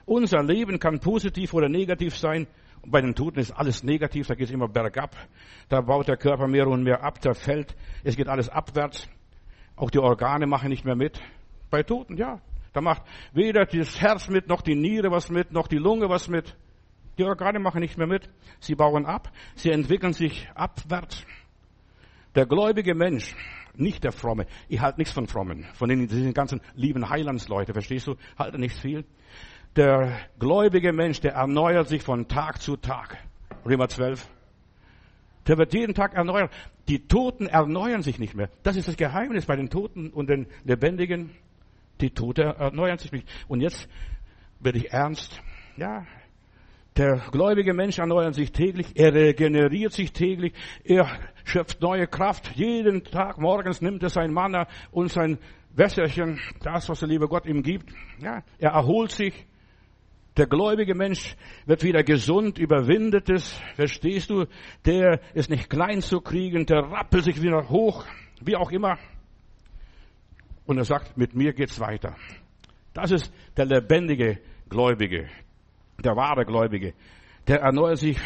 [0.06, 2.48] Unser Leben kann positiv oder negativ sein.
[2.86, 5.18] Bei den Toten ist alles negativ, da geht es immer bergab.
[5.68, 9.10] Da baut der Körper mehr und mehr ab, da fällt, es geht alles abwärts.
[9.76, 11.20] Auch die Organe machen nicht mehr mit.
[11.70, 12.40] Bei Toten, ja.
[12.72, 13.02] Da macht
[13.34, 16.56] weder das Herz mit, noch die Niere was mit, noch die Lunge was mit.
[17.18, 18.30] Die Organe machen nicht mehr mit.
[18.60, 19.32] Sie bauen ab.
[19.56, 21.26] Sie entwickeln sich abwärts.
[22.36, 23.36] Der gläubige Mensch,
[23.76, 24.46] nicht der Fromme.
[24.68, 25.66] Ich halte nichts von Frommen.
[25.74, 28.16] Von den, diesen ganzen lieben Heilandsleute, verstehst du?
[28.38, 29.06] Halte nichts viel.
[29.76, 33.18] Der gläubige Mensch, der erneuert sich von Tag zu Tag.
[33.66, 34.28] Römer 12.
[35.48, 36.52] Der wird jeden Tag erneuert.
[36.88, 38.50] Die Toten erneuern sich nicht mehr.
[38.64, 41.32] Das ist das Geheimnis bei den Toten und den Lebendigen.
[42.02, 43.28] Die Toten erneuern sich nicht.
[43.48, 43.88] Und jetzt
[44.60, 45.42] werde ich ernst.
[45.78, 46.06] Ja,
[46.98, 51.08] der gläubige Mensch erneuert sich täglich, er regeneriert sich täglich, er
[51.46, 52.52] schöpft neue Kraft.
[52.56, 55.38] Jeden Tag morgens nimmt er sein Manna und sein
[55.76, 57.92] Wässerchen, das, was der liebe Gott ihm gibt.
[58.20, 59.46] Ja, er erholt sich.
[60.38, 63.60] Der gläubige Mensch wird wieder gesund, überwindet es.
[63.76, 64.46] Verstehst du?
[64.86, 68.06] Der ist nicht klein zu kriegen, der rappelt sich wieder hoch,
[68.42, 68.98] wie auch immer.
[70.66, 72.16] Und er sagt, mit mir geht's weiter.
[72.94, 75.28] Das ist der lebendige Gläubige
[76.04, 76.94] der wahre Gläubige,
[77.48, 78.18] der erneuert sich,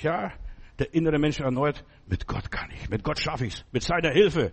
[0.00, 0.32] ja,
[0.78, 4.52] der innere Mensch erneuert, mit Gott kann ich, mit Gott schaffe ich's, mit seiner Hilfe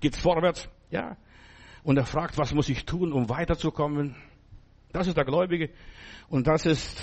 [0.00, 1.16] geht's vorwärts, ja.
[1.82, 4.16] Und er fragt, was muss ich tun, um weiterzukommen?
[4.92, 5.70] Das ist der Gläubige.
[6.28, 7.02] Und das ist,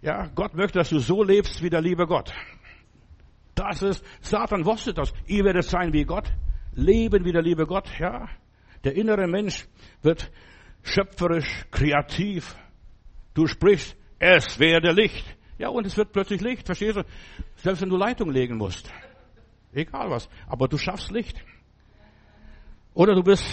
[0.00, 2.32] ja, Gott möchte, dass du so lebst wie der liebe Gott.
[3.54, 5.12] Das ist, Satan wusste das.
[5.26, 6.32] Ihr werdet sein wie Gott,
[6.72, 8.28] leben wie der liebe Gott, ja.
[8.84, 9.66] Der innere Mensch
[10.02, 10.30] wird
[10.82, 12.56] schöpferisch, kreativ.
[13.34, 15.24] Du sprichst, es werde Licht.
[15.58, 17.04] Ja, und es wird plötzlich Licht, verstehst du?
[17.56, 18.88] Selbst wenn du Leitung legen musst.
[19.72, 20.28] Egal was.
[20.46, 21.44] Aber du schaffst Licht.
[22.94, 23.44] Oder du bist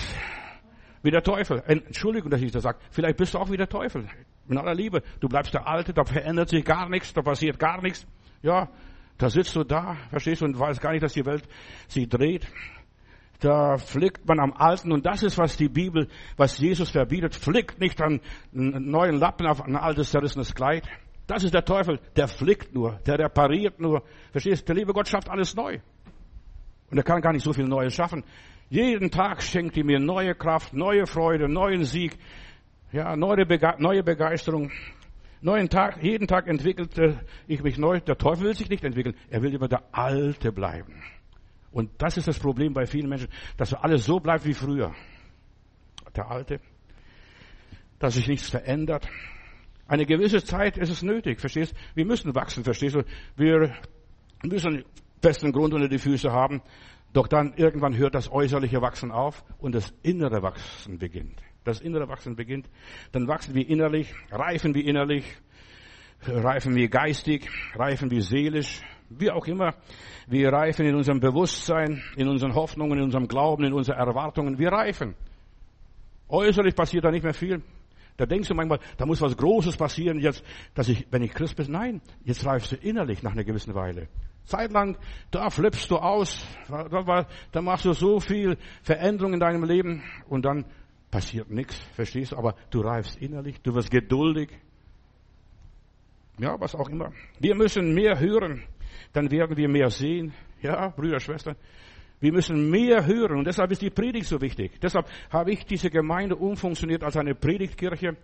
[1.01, 1.63] wie der Teufel.
[1.65, 2.77] Entschuldigung, dass ich das sage.
[2.91, 4.08] Vielleicht bist du auch wie der Teufel.
[4.47, 5.01] In aller Liebe.
[5.19, 8.05] Du bleibst der Alte, da verändert sich gar nichts, da passiert gar nichts.
[8.43, 8.69] Ja,
[9.17, 11.47] da sitzt du da, verstehst du, und weißt gar nicht, dass die Welt
[11.88, 12.47] sich dreht.
[13.39, 17.36] Da flickt man am Alten und das ist, was die Bibel, was Jesus verbietet.
[17.36, 18.19] Flickt nicht an
[18.54, 20.84] einen neuen Lappen auf ein altes zerrissenes Kleid.
[21.25, 21.99] Das ist der Teufel.
[22.15, 24.04] Der flickt nur, der repariert nur.
[24.32, 24.67] Verstehst?
[24.67, 25.80] Der liebe Gott schafft alles neu.
[26.91, 28.23] Und er kann gar nicht so viel Neues schaffen.
[28.69, 32.17] Jeden Tag schenkt er mir neue Kraft, neue Freude, neuen Sieg,
[32.91, 34.71] ja, neue, Bege neue Begeisterung.
[35.41, 37.99] Neuen Tag, jeden Tag entwickelte ich mich neu.
[38.02, 39.15] Der Teufel will sich nicht entwickeln.
[39.30, 41.02] Er will immer der Alte bleiben.
[41.71, 44.93] Und das ist das Problem bei vielen Menschen, dass alles so bleibt wie früher.
[46.15, 46.60] der alte,
[47.99, 49.08] dass sich nichts verändert.
[49.88, 51.75] Eine gewisse Zeit ist es nötig, verstehst?
[51.95, 53.03] Wir müssen wachsen, verstehst du?
[53.36, 53.75] Wir
[54.43, 54.84] müssen
[55.21, 56.62] festen Grund unter die Füße haben.
[57.13, 61.41] Doch dann irgendwann hört das äußerliche Wachsen auf und das innere Wachsen beginnt.
[61.63, 62.69] Das innere Wachsen beginnt.
[63.12, 65.25] Dann wachsen wir innerlich, reifen wir innerlich,
[66.21, 69.73] reifen wir geistig, reifen wir seelisch, wie auch immer.
[70.27, 74.57] Wir reifen in unserem Bewusstsein, in unseren Hoffnungen, in unserem Glauben, in unseren Erwartungen.
[74.57, 75.15] Wir reifen.
[76.29, 77.61] Äußerlich passiert da nicht mehr viel.
[78.17, 80.43] Da denkst du manchmal, da muss was Großes passieren jetzt,
[80.75, 81.71] dass ich, wenn ich Christ bin.
[81.71, 84.09] Nein, jetzt reifst du innerlich nach einer gewissen Weile.
[84.43, 84.97] Zeitlang,
[85.31, 90.43] da flippst du aus, da, da machst du so viel Veränderung in deinem Leben und
[90.43, 90.65] dann
[91.11, 92.37] passiert nichts, verstehst du?
[92.37, 94.49] Aber du reifst innerlich, du wirst geduldig.
[96.39, 97.11] Ja, was auch immer.
[97.39, 98.63] Wir müssen mehr hören,
[99.13, 100.34] dann werden wir mehr sehen.
[100.62, 101.56] Ja, Brüder, Schwestern.
[102.19, 104.80] Wir müssen mehr hören und deshalb ist die Predigt so wichtig.
[104.82, 108.17] Deshalb habe ich diese Gemeinde umfunktioniert als eine Predigtkirche.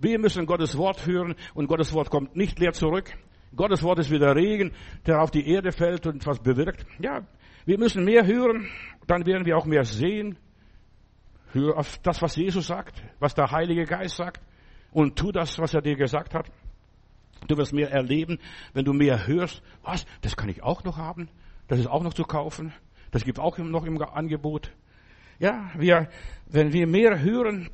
[0.00, 3.12] Wir müssen Gottes Wort hören und Gottes Wort kommt nicht leer zurück.
[3.54, 4.72] Gottes Wort ist wie der Regen,
[5.06, 6.86] der auf die Erde fällt und was bewirkt.
[6.98, 7.26] Ja,
[7.66, 8.68] wir müssen mehr hören,
[9.06, 10.38] dann werden wir auch mehr sehen.
[11.52, 14.40] Hör auf das, was Jesus sagt, was der Heilige Geist sagt
[14.90, 16.50] und tu das, was er dir gesagt hat.
[17.46, 18.38] Du wirst mehr erleben,
[18.72, 19.62] wenn du mehr hörst.
[19.82, 20.06] Was?
[20.22, 21.28] Das kann ich auch noch haben.
[21.68, 22.72] Das ist auch noch zu kaufen.
[23.10, 24.72] Das gibt auch noch im Angebot.
[25.38, 26.08] Ja, wir,
[26.46, 27.70] wenn wir mehr hören,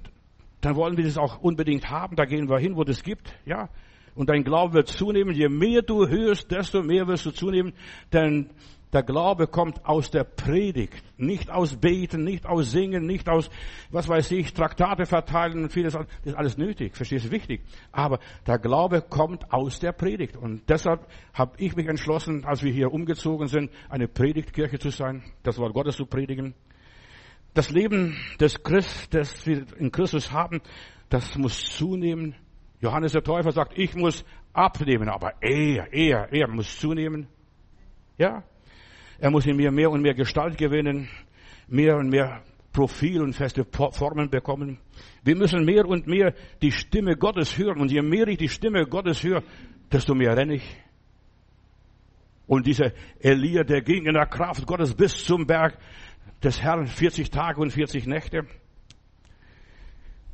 [0.61, 2.17] dann wollen wir das auch unbedingt haben.
[2.17, 3.33] Da gehen wir hin, wo das gibt.
[3.47, 3.69] Ja,
[4.15, 5.35] und dein Glaube wird zunehmen.
[5.35, 7.73] Je mehr du hörst, desto mehr wirst du zunehmen.
[8.13, 8.51] Denn
[8.93, 13.49] der Glaube kommt aus der Predigt, nicht aus Beten, nicht aus Singen, nicht aus,
[13.91, 15.93] was weiß ich, Traktate verteilen und vieles.
[15.93, 17.63] Das ist alles nötig, verstehst du, wichtig.
[17.93, 20.37] Aber der Glaube kommt aus der Predigt.
[20.37, 25.23] Und deshalb habe ich mich entschlossen, als wir hier umgezogen sind, eine Predigtkirche zu sein,
[25.45, 26.55] das Wort Gottes zu predigen.
[27.55, 30.61] Das Leben des Christ, das wir in Christus haben,
[31.09, 32.35] das muss zunehmen.
[32.81, 37.29] Johannes der Täufer sagt, ich muss abnehmen, aber er, er, er muss zunehmen.
[38.19, 38.43] Ja,
[39.21, 41.09] er muss in mir mehr und mehr Gestalt gewinnen,
[41.69, 44.79] mehr und mehr Profil und feste Formen bekommen.
[45.23, 47.81] Wir müssen mehr und mehr die Stimme Gottes hören.
[47.81, 49.43] Und je mehr ich die Stimme Gottes höre,
[49.93, 50.77] desto mehr renne ich.
[52.47, 55.79] Und dieser Elia, der ging in der Kraft Gottes bis zum Berg
[56.43, 58.47] des Herrn 40 Tage und 40 Nächte.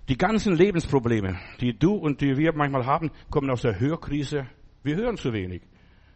[0.08, 4.46] Die ganzen Lebensprobleme, die du und die wir manchmal haben, kommen aus der Hörkrise.
[4.84, 5.62] Wir hören zu wenig.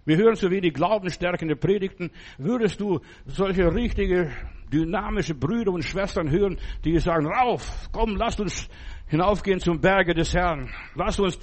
[0.06, 2.10] Wir hören zu wenig glaubensstärkende Predigten.
[2.38, 4.30] Würdest du solche richtige,
[4.72, 8.68] dynamische Brüder und Schwestern hören, die sagen, rauf, komm, lasst uns
[9.08, 10.70] hinaufgehen zum Berge des Herrn.
[10.94, 11.38] Lasst uns,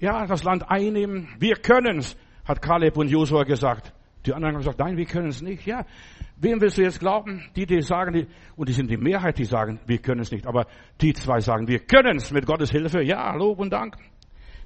[0.00, 1.28] ja, das Land einnehmen.
[1.38, 3.92] Wir können's, hat Kaleb und Josua gesagt.
[4.24, 5.66] Die anderen haben gesagt, nein, wir können es nicht.
[5.66, 5.84] Ja,
[6.36, 7.44] wem willst du jetzt glauben?
[7.56, 10.46] Die, die sagen, die, und die sind die Mehrheit, die sagen, wir können es nicht.
[10.46, 10.66] Aber
[11.00, 13.02] die zwei sagen, wir können es mit Gottes Hilfe.
[13.02, 13.96] Ja, Lob und Dank.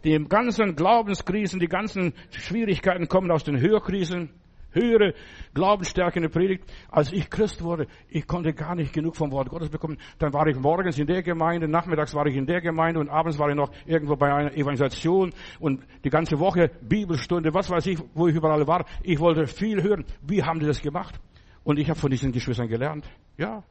[0.05, 4.31] Die ganzen Glaubenskrisen, die ganzen Schwierigkeiten kommen aus den Hörkrisen.
[4.75, 5.13] Höhere
[5.53, 6.65] Glaubensstärke in der Predigt.
[6.89, 9.99] Als ich Christ wurde, ich konnte gar nicht genug vom Wort Gottes bekommen.
[10.19, 13.39] Dann war ich morgens in der Gemeinde, nachmittags war ich in der Gemeinde und abends
[13.39, 17.99] war ich noch irgendwo bei einer Evangelisation und die ganze Woche Bibelstunde, was weiß ich,
[18.15, 18.87] wo ich überall war.
[19.03, 20.07] Ich wollte viel hören.
[20.23, 21.21] Wie haben die das gemacht?
[21.65, 23.05] Und ich habe von diesen Geschwistern gelernt.
[23.37, 23.63] Ja.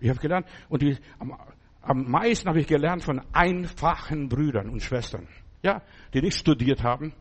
[0.00, 0.46] Ich habe gelernt.
[0.68, 0.96] Und die,
[1.82, 5.26] am meisten habe ich gelernt von einfachen Brüdern und Schwestern,
[5.62, 5.82] ja,
[6.14, 7.12] die nicht studiert haben.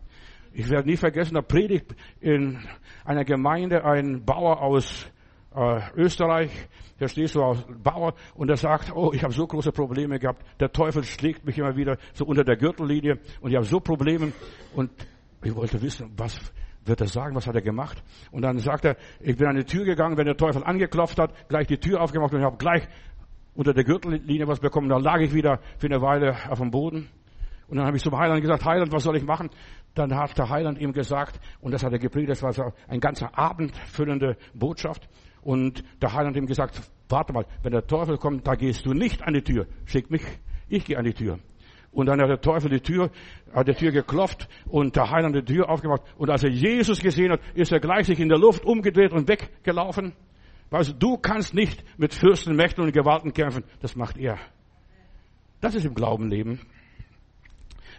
[0.54, 2.60] Ich werde nie vergessen, da predigt in
[3.06, 5.10] einer Gemeinde ein Bauer aus
[5.56, 6.52] äh, Österreich,
[7.00, 10.44] der steht so als Bauer und er sagt, oh, ich habe so große Probleme gehabt,
[10.60, 14.34] der Teufel schlägt mich immer wieder so unter der Gürtellinie und ich habe so Probleme
[14.76, 14.92] und
[15.44, 16.40] ich wollte wissen, was
[16.86, 18.04] wird er sagen, was hat er gemacht?
[18.32, 21.48] Und dann sagt er, ich bin an die Tür gegangen, wenn der Teufel angeklopft hat,
[21.48, 22.88] gleich die Tür aufgemacht und ich habe gleich
[23.56, 24.90] unter der Gürtellinie was bekommen.
[24.90, 27.10] Da lag ich wieder für eine Weile auf dem Boden.
[27.68, 29.50] Und dann habe ich zum Heiland gesagt, Heiland, was soll ich machen?
[29.96, 33.00] Dann hat der Heiland ihm gesagt, und das hat er gepredigt, das war so ein
[33.00, 35.08] ganzer Abend füllende Botschaft.
[35.42, 39.24] Und der Heiland ihm gesagt, warte mal, wenn der Teufel kommt, da gehst du nicht
[39.24, 39.68] an die Tür.
[39.86, 40.22] Schick mich,
[40.68, 41.40] ich gehe an die Tür.
[41.92, 43.10] Und dann hat der Teufel die Tür,
[43.54, 46.02] hat die Tür geklopft und der Heiland die Tür aufgemacht.
[46.18, 49.28] Und als er Jesus gesehen hat, ist er gleich sich in der Luft umgedreht und
[49.28, 50.14] weggelaufen.
[50.72, 53.64] Du, du kannst nicht mit Fürsten, Mächten und Gewalten kämpfen.
[53.82, 54.40] Das macht er.
[55.60, 56.62] Das ist im Glauben leben.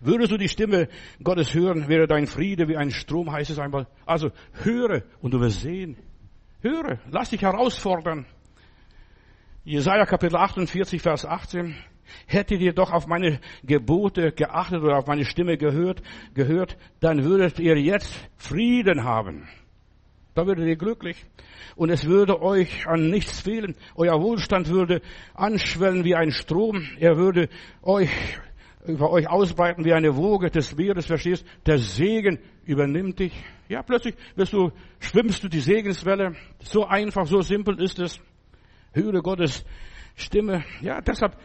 [0.00, 0.88] Würdest du die Stimme
[1.22, 3.86] Gottes hören, wäre dein Friede wie ein Strom, heißt es einmal.
[4.04, 4.32] Also
[4.64, 5.96] höre und du wirst sehen.
[6.60, 8.26] Höre, lass dich herausfordern.
[9.64, 11.76] Jesaja Kapitel 48, Vers 18.
[12.26, 16.02] Hättet ihr doch auf meine Gebote geachtet oder auf meine Stimme gehört,
[16.34, 19.48] gehört, dann würdet ihr jetzt Frieden haben.
[20.34, 21.24] Da würdet ihr glücklich.
[21.76, 23.74] Und es würde euch an nichts fehlen.
[23.94, 25.02] Euer Wohlstand würde
[25.34, 26.88] anschwellen wie ein Strom.
[26.98, 27.48] Er würde
[27.82, 28.10] euch,
[28.86, 31.46] über euch ausbreiten wie eine Woge des Meeres, verstehst?
[31.66, 33.32] Der Segen übernimmt dich.
[33.68, 36.34] Ja, plötzlich wirst du, schwimmst du die Segenswelle.
[36.60, 38.18] So einfach, so simpel ist es.
[38.92, 39.64] Höre Gottes
[40.14, 40.64] Stimme.
[40.80, 41.36] Ja, deshalb,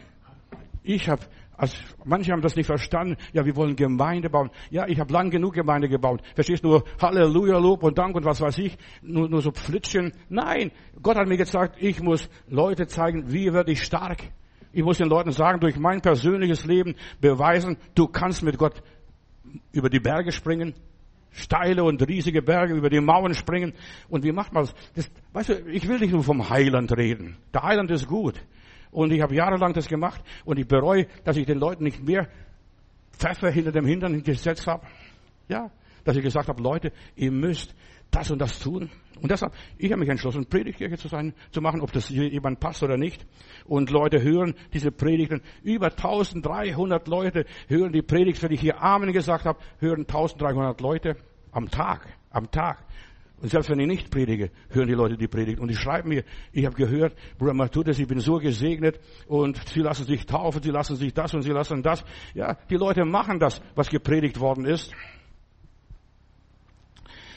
[0.82, 1.22] ich habe
[1.58, 3.16] also manche haben das nicht verstanden.
[3.32, 4.50] Ja, wir wollen Gemeinde bauen.
[4.70, 6.22] Ja, ich habe lang genug Gemeinde gebaut.
[6.36, 6.82] Verstehst du?
[7.02, 8.78] Halleluja, Lob und Dank und was weiß ich.
[9.02, 10.12] Nur, nur so Pflitschen.
[10.28, 10.70] Nein,
[11.02, 14.22] Gott hat mir gesagt, ich muss Leute zeigen, wie werde ich stark.
[14.72, 18.80] Ich muss den Leuten sagen, durch mein persönliches Leben beweisen, du kannst mit Gott
[19.72, 20.74] über die Berge springen,
[21.32, 23.72] steile und riesige Berge über die Mauern springen.
[24.08, 24.74] Und wie macht man das?
[24.94, 25.10] das?
[25.32, 27.36] Weißt du, ich will nicht nur vom Heiland reden.
[27.52, 28.40] Der Heiland ist gut.
[28.90, 32.28] Und ich habe jahrelang das gemacht und ich bereue, dass ich den Leuten nicht mehr
[33.12, 34.86] Pfeffer hinter dem Hintern gesetzt habe.
[35.48, 35.70] Ja,
[36.04, 37.74] dass ich gesagt habe, Leute, ihr müsst
[38.10, 38.90] das und das tun.
[39.20, 42.82] Und deshalb, ich habe mich entschlossen, Predigtkirche zu sein, zu machen, ob das jemand passt
[42.82, 43.26] oder nicht.
[43.66, 45.42] Und Leute hören diese Predigten.
[45.62, 51.16] Über 1300 Leute hören die Predigt, wenn ich hier Amen gesagt habe, hören 1300 Leute
[51.50, 52.84] am Tag, am Tag.
[53.40, 55.60] Und selbst wenn ich nicht predige, hören die Leute die Predigt.
[55.60, 58.98] Und die schreiben mir, ich habe gehört, Bruder Matthäus, ich bin so gesegnet
[59.28, 62.04] und sie lassen sich taufen, sie lassen sich das und sie lassen das.
[62.34, 64.92] Ja, die Leute machen das, was gepredigt worden ist.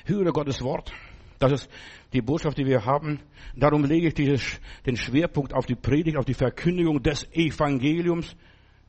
[0.06, 0.92] Höre Gottes Wort.
[1.38, 1.70] Das ist
[2.14, 3.20] die Botschaft, die wir haben.
[3.56, 8.36] Darum lege ich dieses, den Schwerpunkt auf die Predigt, auf die Verkündigung des Evangeliums.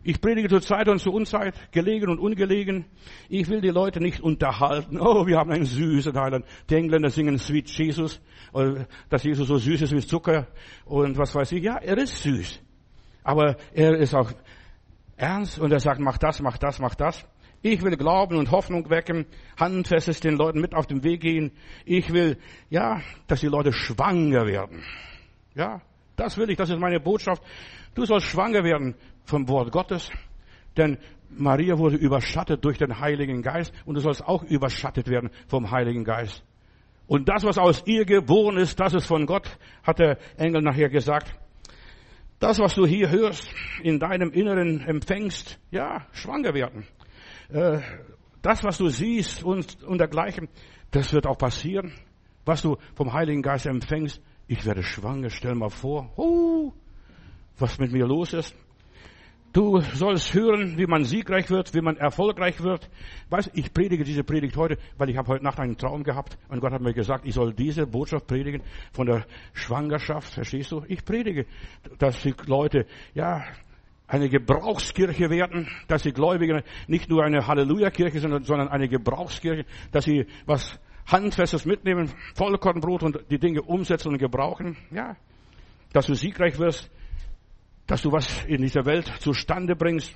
[0.04, 2.86] Ich predige zur Zeit und zur Unzeit, gelegen und ungelegen.
[3.28, 4.98] Ich will die Leute nicht unterhalten.
[5.00, 6.44] Oh, wir haben einen süßen Heiland.
[6.68, 8.20] Die Engländer singen Sweet Jesus,
[9.08, 10.48] dass Jesus so süß ist wie Zucker
[10.84, 11.62] und was weiß ich.
[11.62, 12.60] Ja, er ist süß.
[13.22, 14.32] Aber er ist auch
[15.16, 17.24] ernst und er sagt, mach das, mach das, mach das.
[17.64, 19.24] Ich will Glauben und Hoffnung wecken,
[19.56, 21.52] handfestes den Leuten mit auf den Weg gehen.
[21.84, 22.38] Ich will,
[22.70, 24.82] ja, dass die Leute schwanger werden.
[25.54, 25.80] Ja,
[26.16, 27.40] das will ich, das ist meine Botschaft.
[27.94, 30.10] Du sollst schwanger werden vom Wort Gottes,
[30.76, 30.98] denn
[31.30, 36.04] Maria wurde überschattet durch den Heiligen Geist und du sollst auch überschattet werden vom Heiligen
[36.04, 36.44] Geist.
[37.06, 40.88] Und das, was aus ihr geboren ist, das ist von Gott, hat der Engel nachher
[40.88, 41.34] gesagt.
[42.38, 43.48] Das, was du hier hörst,
[43.82, 46.86] in deinem Inneren empfängst, ja, schwanger werden.
[47.50, 47.80] Äh,
[48.42, 50.48] das, was du siehst und, und dergleichen,
[50.90, 51.92] das wird auch passieren.
[52.44, 56.72] Was du vom Heiligen Geist empfängst, ich werde schwanger, stell mal vor, uh,
[57.58, 58.56] was mit mir los ist.
[59.52, 62.88] Du sollst hören, wie man siegreich wird, wie man erfolgreich wird.
[63.28, 66.60] Weißt, ich predige diese Predigt heute, weil ich habe heute Nacht einen Traum gehabt und
[66.60, 68.62] Gott hat mir gesagt, ich soll diese Botschaft predigen
[68.94, 70.32] von der Schwangerschaft.
[70.32, 70.84] Verstehst du?
[70.88, 71.44] Ich predige,
[71.98, 73.44] dass die Leute, ja,
[74.06, 80.04] eine Gebrauchskirche werden, dass die Gläubigen nicht nur eine Halleluja-Kirche sind, sondern eine Gebrauchskirche, dass
[80.04, 84.78] sie was Handfestes mitnehmen, Vollkornbrot und die Dinge umsetzen und gebrauchen.
[84.90, 85.16] Ja,
[85.92, 86.90] dass du siegreich wirst
[87.86, 90.14] dass du was in dieser Welt zustande bringst.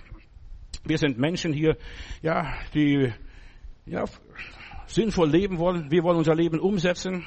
[0.85, 1.76] Wir sind Menschen hier,
[2.22, 3.12] ja, die
[3.87, 4.05] ja,
[4.87, 5.90] sinnvoll leben wollen.
[5.90, 7.24] Wir wollen unser Leben umsetzen.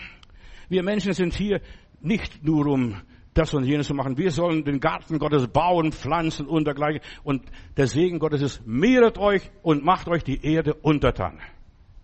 [0.69, 1.61] Wir Menschen sind hier
[2.01, 3.01] nicht nur um
[3.33, 4.17] das und jenes zu machen.
[4.17, 7.01] Wir sollen den Garten Gottes bauen, pflanzen und dergleichen.
[7.23, 7.43] Und
[7.77, 11.39] der Segen Gottes ist, mehret euch und macht euch die Erde untertan.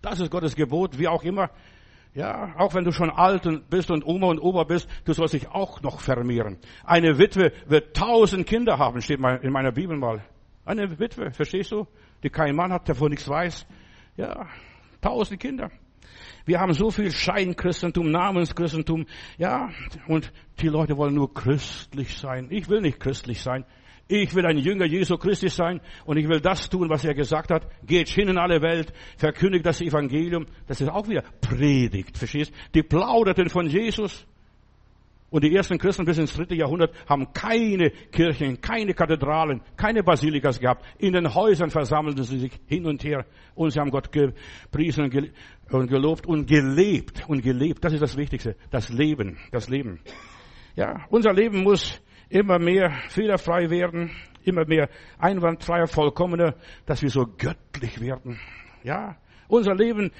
[0.02, 1.50] Das ist Gottes Gebot, wie auch immer.
[2.16, 5.48] Ja, auch wenn du schon alt bist und Oma und Opa bist, du sollst dich
[5.48, 6.56] auch noch vermehren.
[6.82, 10.24] Eine Witwe wird tausend Kinder haben, steht in meiner Bibel mal.
[10.64, 11.86] Eine Witwe, verstehst du?
[12.22, 13.66] Die keinen Mann hat, davon nichts weiß.
[14.16, 14.46] Ja,
[15.02, 15.70] tausend Kinder.
[16.46, 19.04] Wir haben so viel Scheinchristentum, Namenschristentum,
[19.36, 19.68] ja,
[20.08, 22.46] und die Leute wollen nur christlich sein.
[22.48, 23.66] Ich will nicht christlich sein.
[24.08, 27.50] Ich will ein Jünger Jesu Christi sein und ich will das tun, was er gesagt
[27.50, 27.66] hat.
[27.84, 30.46] Geht hin in alle Welt, verkündigt das Evangelium.
[30.68, 32.52] Das ist auch wieder Predigt, verstehst?
[32.74, 34.24] Die plauderten von Jesus.
[35.28, 40.60] Und die ersten Christen bis ins dritte Jahrhundert haben keine Kirchen, keine Kathedralen, keine Basilikas
[40.60, 40.84] gehabt.
[40.98, 45.10] In den Häusern versammelten sie sich hin und her und sie haben Gott gepriesen
[45.68, 47.84] und gelobt und gelebt und gelebt.
[47.84, 48.54] Das ist das Wichtigste.
[48.70, 49.98] Das Leben, das Leben.
[50.76, 54.10] Ja, unser Leben muss immer mehr fehlerfrei werden,
[54.44, 56.54] immer mehr einwandfreier, vollkommener,
[56.86, 58.38] dass wir so göttlich werden.
[58.82, 59.16] Ja,
[59.48, 60.12] unser Leben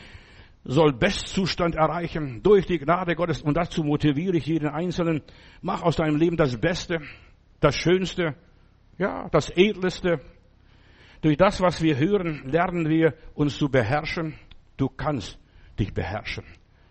[0.64, 5.22] soll Bestzustand erreichen durch die Gnade Gottes und dazu motiviere ich jeden Einzelnen.
[5.62, 7.00] Mach aus deinem Leben das Beste,
[7.60, 8.34] das Schönste,
[8.98, 10.20] ja, das Edleste.
[11.22, 14.34] Durch das, was wir hören, lernen wir uns zu beherrschen.
[14.76, 15.38] Du kannst
[15.78, 16.44] dich beherrschen.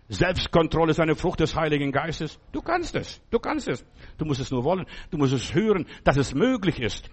[0.08, 2.38] Selbstkontrolle ist eine Frucht des Heiligen Geistes.
[2.52, 3.20] Du kannst es.
[3.30, 3.84] Du kannst es.
[4.18, 4.86] Du musst es nur wollen.
[5.10, 7.10] Du musst es hören, dass es möglich ist.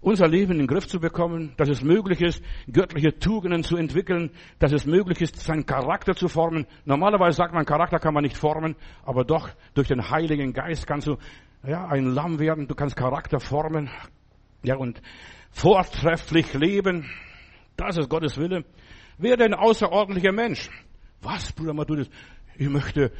[0.00, 4.30] unser Leben in den Griff zu bekommen, dass es möglich ist, göttliche Tugenden zu entwickeln,
[4.58, 6.66] dass es möglich ist, seinen Charakter zu formen.
[6.84, 11.06] Normalerweise sagt man, Charakter kann man nicht formen, aber doch durch den Heiligen Geist kannst
[11.08, 11.16] du
[11.66, 13.90] ja, ein Lamm werden, du kannst Charakter formen,
[14.62, 15.02] ja, und
[15.50, 17.10] vortrefflich leben.
[17.76, 18.64] Das ist Gottes Wille.
[19.18, 20.70] Werde ein außerordentlicher Mensch.
[21.22, 22.08] Was, Bruder Matthäus?
[22.56, 23.12] Ich möchte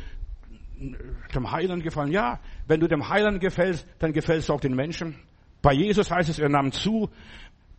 [1.34, 2.12] dem Heiland gefallen.
[2.12, 5.16] Ja, wenn du dem Heiland gefällst, dann gefällst du auch den Menschen.
[5.62, 7.10] Bei Jesus heißt es, er nahm zu,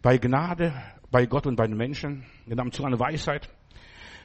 [0.01, 0.73] bei Gnade,
[1.11, 2.25] bei Gott und bei den Menschen.
[2.47, 3.49] Er nahm zu an Weisheit.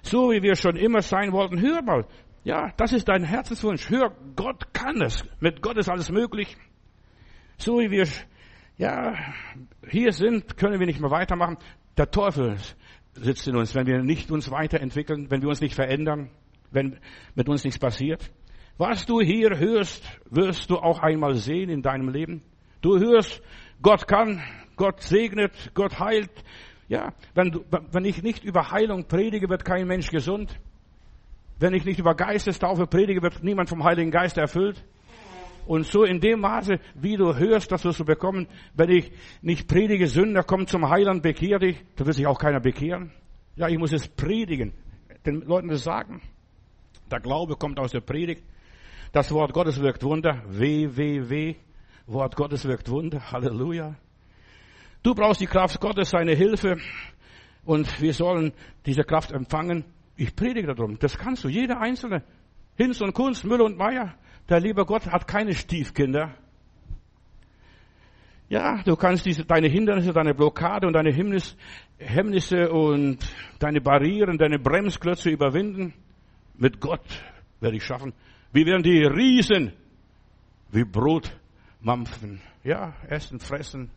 [0.02, 2.06] So wie wir schon immer sein wollten, hör mal.
[2.42, 3.88] Ja, das ist dein Herzenswunsch.
[3.88, 5.24] Hör, Gott kann es.
[5.40, 6.56] Mit Gott ist alles möglich.
[7.56, 8.06] So wie wir,
[8.76, 9.14] ja,
[9.88, 11.56] hier sind, können wir nicht mehr weitermachen.
[11.96, 12.56] Der Teufel
[13.14, 16.30] sitzt in uns, wenn wir nicht uns weiterentwickeln, wenn wir uns nicht verändern,
[16.70, 16.98] wenn
[17.34, 18.30] mit uns nichts passiert.
[18.76, 22.42] Was du hier hörst, wirst du auch einmal sehen in deinem Leben.
[22.80, 23.40] Du hörst,
[23.82, 24.42] Gott kann,
[24.76, 26.30] Gott segnet, Gott heilt.
[26.88, 30.58] Ja, wenn, du, wenn ich nicht über Heilung predige, wird kein Mensch gesund.
[31.60, 34.84] Wenn ich nicht über Geistestaufe predige, wird niemand vom Heiligen Geist erfüllt.
[35.66, 38.46] Und so in dem Maße, wie du hörst, das wirst du bekommen.
[38.74, 42.60] Wenn ich nicht predige, Sünder, komm zum Heiland, bekehr dich, dann wird sich auch keiner
[42.60, 43.12] bekehren.
[43.56, 44.74] Ja, ich muss es predigen,
[45.24, 46.20] den Leuten das sagen.
[47.10, 48.42] Der Glaube kommt aus der Predigt.
[49.12, 50.42] Das Wort Gottes wirkt Wunder.
[50.48, 51.54] W, W, W.
[52.06, 53.30] Wort Gottes wirkt Wunder.
[53.30, 53.94] Halleluja.
[55.02, 56.78] Du brauchst die Kraft Gottes, seine Hilfe.
[57.64, 58.52] Und wir sollen
[58.84, 59.84] diese Kraft empfangen.
[60.16, 60.98] Ich predige darum.
[60.98, 61.48] Das kannst du.
[61.48, 62.24] Jeder Einzelne.
[62.76, 64.14] Hinz und Kunst, Müller und Meier.
[64.48, 66.34] Der liebe Gott hat keine Stiefkinder.
[68.48, 71.56] Ja, du kannst diese, deine Hindernisse, deine Blockade und deine Hemmnis,
[71.98, 73.18] Hemmnisse und
[73.58, 75.94] deine Barrieren, deine Bremsklötze überwinden.
[76.56, 77.00] Mit Gott
[77.60, 78.12] werde ich schaffen.
[78.52, 79.72] Wir werden die Riesen
[80.70, 81.34] wie Brot
[81.80, 82.40] mampfen.
[82.62, 83.90] Ja, essen, fressen,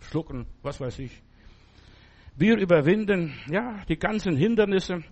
[0.00, 1.22] schlucken, was weiß ich.
[2.36, 5.02] Wir überwinden, ja, die ganzen Hindernisse.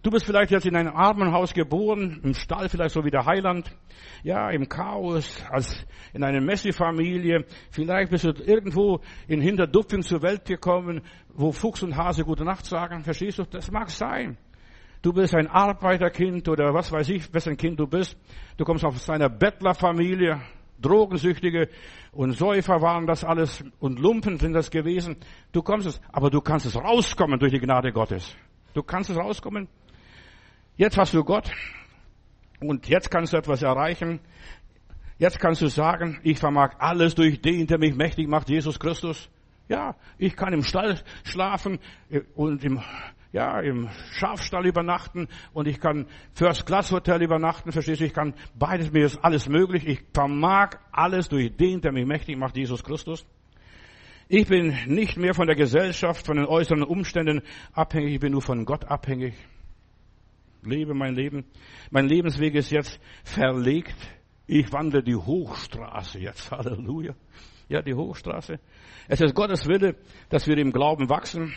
[0.00, 3.74] Du bist vielleicht jetzt in einem Armenhaus geboren, im Stall vielleicht so wie der Heiland,
[4.22, 5.84] ja, im Chaos, als
[6.14, 7.44] in einer Messi-Familie.
[7.72, 11.02] Vielleicht bist du irgendwo in Hinterdupfing zur Welt gekommen,
[11.34, 13.02] wo Fuchs und Hase gute Nacht sagen.
[13.02, 13.42] Verstehst du?
[13.42, 14.38] Das mag sein.
[15.02, 18.16] Du bist ein Arbeiterkind oder was weiß ich, wessen Kind du bist.
[18.56, 20.40] Du kommst aus einer Bettlerfamilie,
[20.80, 21.68] Drogensüchtige
[22.12, 25.16] und Säufer waren das alles und Lumpen sind das gewesen.
[25.50, 28.36] Du kommst es, aber du kannst es rauskommen durch die Gnade Gottes.
[28.74, 29.68] Du kannst es rauskommen.
[30.78, 31.50] Jetzt hast du Gott
[32.60, 34.20] und jetzt kannst du etwas erreichen.
[35.18, 39.28] Jetzt kannst du sagen, ich vermag alles durch den, der mich mächtig macht, Jesus Christus.
[39.68, 41.80] Ja, ich kann im Stall schlafen
[42.36, 42.80] und im
[43.32, 48.04] ja, im Schafstall übernachten und ich kann First Class Hotel übernachten, verstehst du?
[48.04, 49.84] Ich kann beides, mir ist alles möglich.
[49.84, 53.26] Ich vermag alles durch den, der mich mächtig macht, Jesus Christus.
[54.28, 58.42] Ich bin nicht mehr von der Gesellschaft, von den äußeren Umständen abhängig, ich bin nur
[58.42, 59.34] von Gott abhängig.
[60.62, 61.44] Lebe mein Leben.
[61.90, 63.96] Mein Lebensweg ist jetzt verlegt.
[64.46, 66.50] Ich wandle die Hochstraße jetzt.
[66.50, 67.14] Halleluja.
[67.68, 68.58] Ja, die Hochstraße.
[69.08, 69.96] Es ist Gottes Wille,
[70.30, 71.54] dass wir im Glauben wachsen,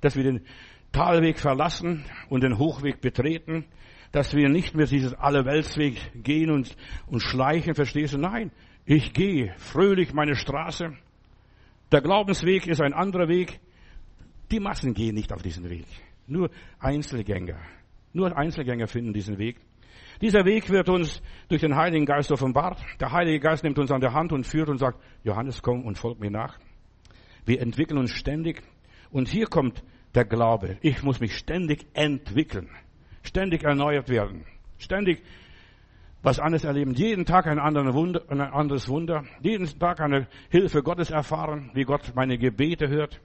[0.00, 0.46] dass wir den
[0.92, 3.64] Talweg verlassen und den Hochweg betreten,
[4.12, 6.76] dass wir nicht mehr dieses Allerweltsweg gehen und,
[7.06, 8.18] und schleichen, verstehst du?
[8.18, 8.50] Nein,
[8.84, 10.96] ich gehe fröhlich meine Straße.
[11.92, 13.60] Der Glaubensweg ist ein anderer Weg.
[14.50, 15.86] Die Massen gehen nicht auf diesen Weg.
[16.26, 17.60] Nur Einzelgänger.
[18.12, 19.60] Nur Einzelgänger finden diesen Weg.
[20.20, 22.78] Dieser Weg wird uns durch den Heiligen Geist offenbart.
[23.00, 25.96] Der Heilige Geist nimmt uns an der Hand und führt und sagt, Johannes, komm und
[25.96, 26.58] folg mir nach.
[27.46, 28.62] Wir entwickeln uns ständig.
[29.10, 29.82] Und hier kommt
[30.14, 30.76] der Glaube.
[30.82, 32.68] Ich muss mich ständig entwickeln,
[33.22, 34.44] ständig erneuert werden,
[34.78, 35.22] ständig
[36.22, 41.70] was anderes erleben, jeden Tag ein, ein anderes Wunder, jeden Tag eine Hilfe Gottes erfahren,
[41.72, 43.20] wie Gott meine Gebete hört.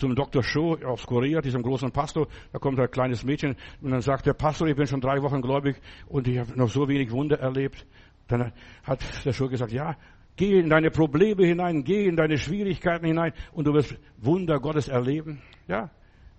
[0.00, 0.42] Zum Dr.
[0.42, 4.32] Show aus Korea, diesem großen Pastor, da kommt ein kleines Mädchen und dann sagt der
[4.32, 5.76] Pastor, ich bin schon drei Wochen gläubig
[6.08, 7.86] und ich habe noch so wenig Wunder erlebt.
[8.26, 9.96] Dann hat der Show gesagt, ja,
[10.36, 14.88] Geh in deine Probleme hinein, geh in deine Schwierigkeiten hinein und du wirst Wunder Gottes
[14.88, 15.42] erleben.
[15.68, 15.90] Ja?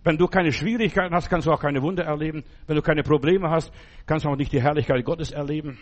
[0.03, 2.43] Wenn du keine Schwierigkeiten hast, kannst du auch keine Wunder erleben.
[2.65, 3.71] Wenn du keine Probleme hast,
[4.07, 5.77] kannst du auch nicht die Herrlichkeit Gottes erleben.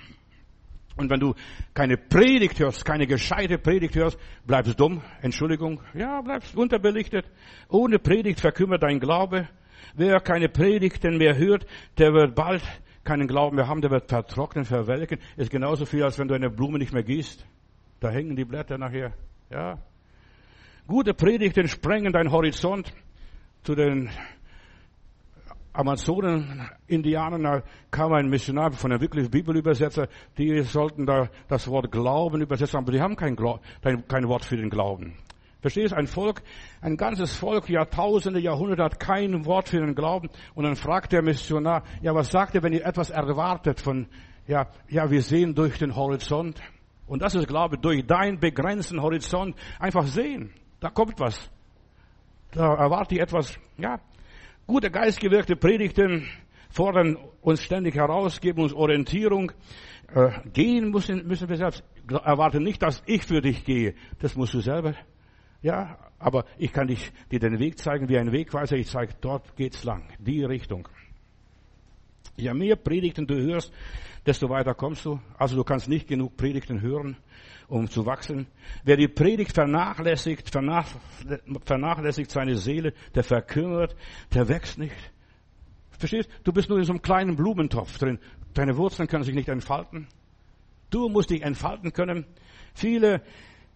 [1.00, 1.34] Und wenn du
[1.74, 5.02] keine Predigt hörst, keine gescheite Predigt hörst, bleibst dumm.
[5.22, 5.80] Entschuldigung.
[5.94, 7.26] Ja, bleibst unterbelichtet.
[7.70, 9.48] Ohne Predigt verkümmert dein Glaube.
[9.96, 11.66] Wer keine Predigten mehr hört,
[11.98, 12.62] der wird bald
[13.06, 15.20] keinen Glauben mehr haben, der wird vertrocknen, verwelken.
[15.38, 17.48] Ist genauso viel, als wenn du eine Blume nicht mehr gießt.
[18.02, 19.14] Da hängen die Blätter nachher.
[19.50, 19.80] Ja.
[20.86, 22.94] Gute Predigten sprengen deinen Horizont
[23.64, 24.10] zu den
[25.80, 31.90] Amazonen, Indianern, da kam ein Missionar von einem wirklichen Bibelübersetzer, die sollten da das Wort
[31.90, 35.14] Glauben übersetzen, aber die haben kein, kein, kein Wort für den Glauben.
[35.62, 35.96] Verstehst du?
[35.96, 36.42] Ein Volk,
[36.82, 40.30] ein ganzes Volk, Jahrtausende, Jahrhunderte hat kein Wort für den Glauben.
[40.54, 44.08] Und dann fragt der Missionar, ja, was sagt er, wenn ihr etwas erwartet von,
[44.48, 46.62] ja, ja, wir sehen durch den Horizont.
[47.08, 50.52] Und das ist Glaube, durch deinen begrenzten Horizont einfach sehen.
[50.82, 51.50] Da kommt was.
[52.52, 54.02] Da erwarte ich etwas, ja.
[54.70, 56.28] Gute geistgewirkte Predigten
[56.70, 59.52] fordern uns ständig heraus, geben uns Orientierung.
[60.14, 61.84] Äh, gehen müssen, müssen wir selbst.
[62.08, 63.96] Erwarte nicht, dass ich für dich gehe.
[64.20, 64.94] Das musst du selber
[65.64, 68.78] ja, aber ich kann dich, dir den Weg zeigen wie ein Wegweiser.
[68.78, 70.04] Ich zeige, dort geht's lang.
[70.20, 70.88] Die Richtung.
[72.38, 73.74] Je mehr Predigten du hörst,
[74.24, 75.20] desto weiter kommst du.
[75.40, 77.18] Also du kannst nicht genug Predigten hören,
[77.70, 78.48] um zu wachsen.
[78.84, 83.96] Wer die Predigt vernachlässigt, vernachlässigt seine Seele, der verkümmert,
[84.34, 84.96] der wächst nicht.
[85.92, 86.30] Verstehst?
[86.44, 88.20] Du bist nur in so einem kleinen Blumentopf drin.
[88.54, 90.08] Deine Wurzeln können sich nicht entfalten.
[90.90, 92.26] Du musst dich entfalten können.
[92.74, 93.22] Viele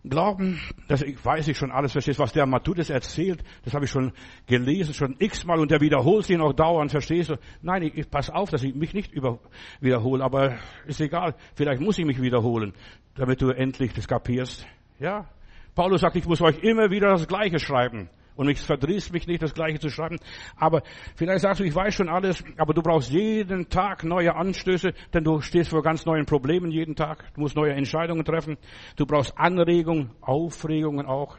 [0.06, 4.12] Glauben, das weiß ich schon alles, verstehst, was der Matthäus erzählt, das habe ich schon
[4.48, 7.36] gelesen, schon x-mal und der wiederholt sich noch dauernd, verstehst du?
[7.62, 9.40] Nein, ich, ich pass auf, dass ich mich nicht über,
[9.80, 12.74] wiederhole, aber ist egal, vielleicht muss ich mich wiederholen,
[13.16, 14.68] damit du endlich das kapierst.
[15.00, 15.30] Ja?
[15.74, 18.10] Paulus sagt, ich muss euch immer wieder das Gleiche schreiben.
[18.36, 20.18] Und mich verdrießt mich nicht, das Gleiche zu schreiben.
[20.56, 20.82] Aber
[21.16, 25.24] vielleicht sagst du, ich weiß schon alles, aber du brauchst jeden Tag neue Anstöße, denn
[25.24, 27.34] du stehst vor ganz neuen Problemen jeden Tag.
[27.36, 28.58] Du musst neue Entscheidungen treffen.
[28.96, 31.38] Du brauchst Anregungen, Aufregungen auch.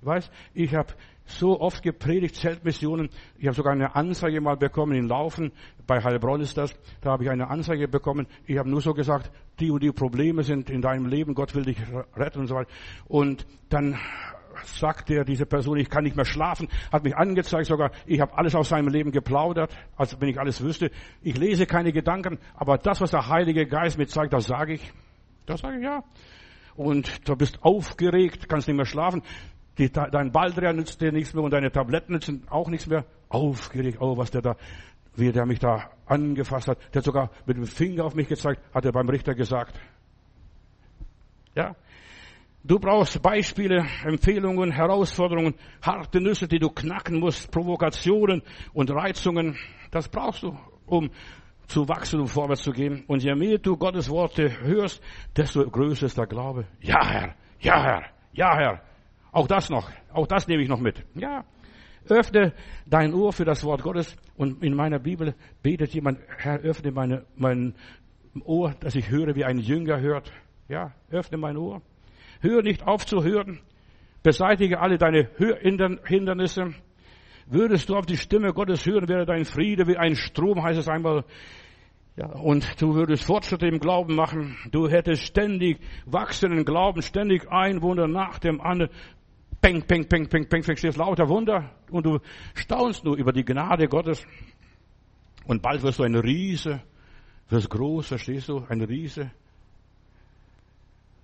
[0.00, 3.08] Ich weiß, ich habe so oft gepredigt, Zeltmissionen.
[3.38, 5.52] Ich habe sogar eine Anzeige mal bekommen in Laufen.
[5.86, 6.74] Bei Heilbronn ist das.
[7.00, 8.26] Da habe ich eine Anzeige bekommen.
[8.46, 9.30] Ich habe nur so gesagt,
[9.60, 11.34] die und die Probleme sind in deinem Leben.
[11.34, 11.78] Gott will dich
[12.16, 12.70] retten und so weiter.
[13.06, 13.98] Und dann
[14.64, 18.36] sagt er, diese Person, ich kann nicht mehr schlafen, hat mich angezeigt sogar, ich habe
[18.36, 20.90] alles aus seinem Leben geplaudert, als wenn ich alles wüsste.
[21.22, 24.92] Ich lese keine Gedanken, aber das, was der Heilige Geist mir zeigt, das sage ich.
[25.46, 26.02] Das sage ich ja.
[26.74, 29.22] Und du bist aufgeregt, kannst nicht mehr schlafen.
[29.78, 33.04] Die, dein Baldrian nützt dir nichts mehr und deine Tabletten nützen auch nichts mehr.
[33.28, 34.56] Aufgeregt, oh, was der da,
[35.16, 36.78] wie der mich da angefasst hat.
[36.92, 39.78] Der hat sogar mit dem Finger auf mich gezeigt, hat er beim Richter gesagt.
[41.54, 41.74] Ja,
[42.64, 48.42] Du brauchst Beispiele, Empfehlungen, Herausforderungen, harte Nüsse, die du knacken musst, Provokationen
[48.72, 49.56] und Reizungen.
[49.90, 50.56] Das brauchst du,
[50.86, 51.10] um
[51.66, 53.02] zu wachsen und vorwärts zu gehen.
[53.08, 55.02] Und je mehr du Gottes Worte hörst,
[55.36, 56.66] desto größer ist der Glaube.
[56.80, 58.02] Ja, Herr, ja, Herr,
[58.32, 58.80] ja, Herr.
[59.32, 61.04] Auch das noch, auch das nehme ich noch mit.
[61.14, 61.44] Ja.
[62.08, 62.52] Öffne
[62.86, 64.16] dein Ohr für das Wort Gottes.
[64.36, 65.34] Und in meiner Bibel
[65.64, 67.74] betet jemand, Herr, öffne meine, mein
[68.44, 70.32] Ohr, dass ich höre, wie ein Jünger hört.
[70.68, 71.82] Ja, öffne mein Ohr.
[72.42, 73.60] Hör nicht auf zu hören.
[74.22, 75.30] Beseitige alle deine
[76.04, 76.74] Hindernisse.
[77.46, 80.88] Würdest du auf die Stimme Gottes hören, wäre dein Friede wie ein Strom, heißt es
[80.88, 81.24] einmal.
[82.16, 84.56] Ja, und du würdest Fortschritte im Glauben machen.
[84.70, 88.92] Du hättest ständig wachsenden Glauben, ständig ein Wunder nach dem anderen.
[89.60, 91.70] Peng, peng, peng, peng, peng, verstehst lauter Wunder.
[91.90, 92.18] Und du
[92.54, 94.26] staunst nur über die Gnade Gottes.
[95.46, 96.82] Und bald wirst du ein Riese,
[97.48, 99.30] wirst groß, verstehst du, ein Riese.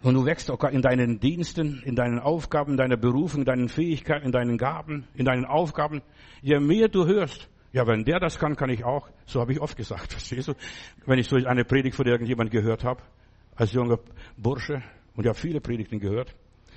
[0.03, 3.69] Und du wächst auch in deinen Diensten, in deinen Aufgaben, in deiner Berufung, in deinen
[3.69, 6.03] Fähigkeiten, in deinen Gaben, in deinen Aufgaben.
[6.41, 9.09] Je mehr du hörst, ja, wenn der das kann, kann ich auch.
[9.27, 10.55] So habe ich oft gesagt, verstehst du?
[11.05, 13.03] Wenn ich so eine Predigt von irgendjemand gehört habe,
[13.57, 13.99] als junger
[14.37, 14.83] Bursche,
[15.17, 16.35] und ich habe viele Predigten gehört.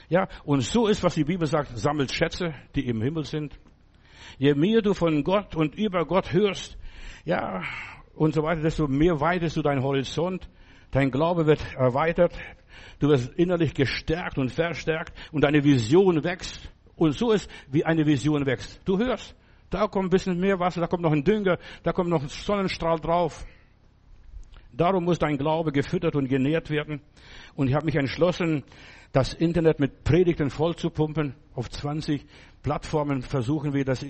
[0.09, 3.57] Ja, und so ist, was die Bibel sagt, sammelt Schätze, die im Himmel sind.
[4.39, 6.77] Je mehr du von Gott und über Gott hörst,
[7.23, 7.61] ja,
[8.15, 10.49] und so weiter, desto mehr weitest du deinen Horizont.
[10.89, 12.33] Dein Glaube wird erweitert,
[13.01, 16.71] Du wirst innerlich gestärkt und verstärkt und deine Vision wächst.
[16.95, 18.79] Und so ist, wie eine Vision wächst.
[18.85, 19.35] Du hörst,
[19.71, 22.27] da kommt ein bisschen mehr Wasser, da kommt noch ein Dünger, da kommt noch ein
[22.27, 23.43] Sonnenstrahl drauf.
[24.71, 27.01] Darum muss dein Glaube gefüttert und genährt werden.
[27.55, 28.63] Und ich habe mich entschlossen,
[29.11, 31.33] das Internet mit Predigten vollzupumpen.
[31.55, 32.23] Auf 20
[32.61, 34.05] Plattformen versuchen wir, das,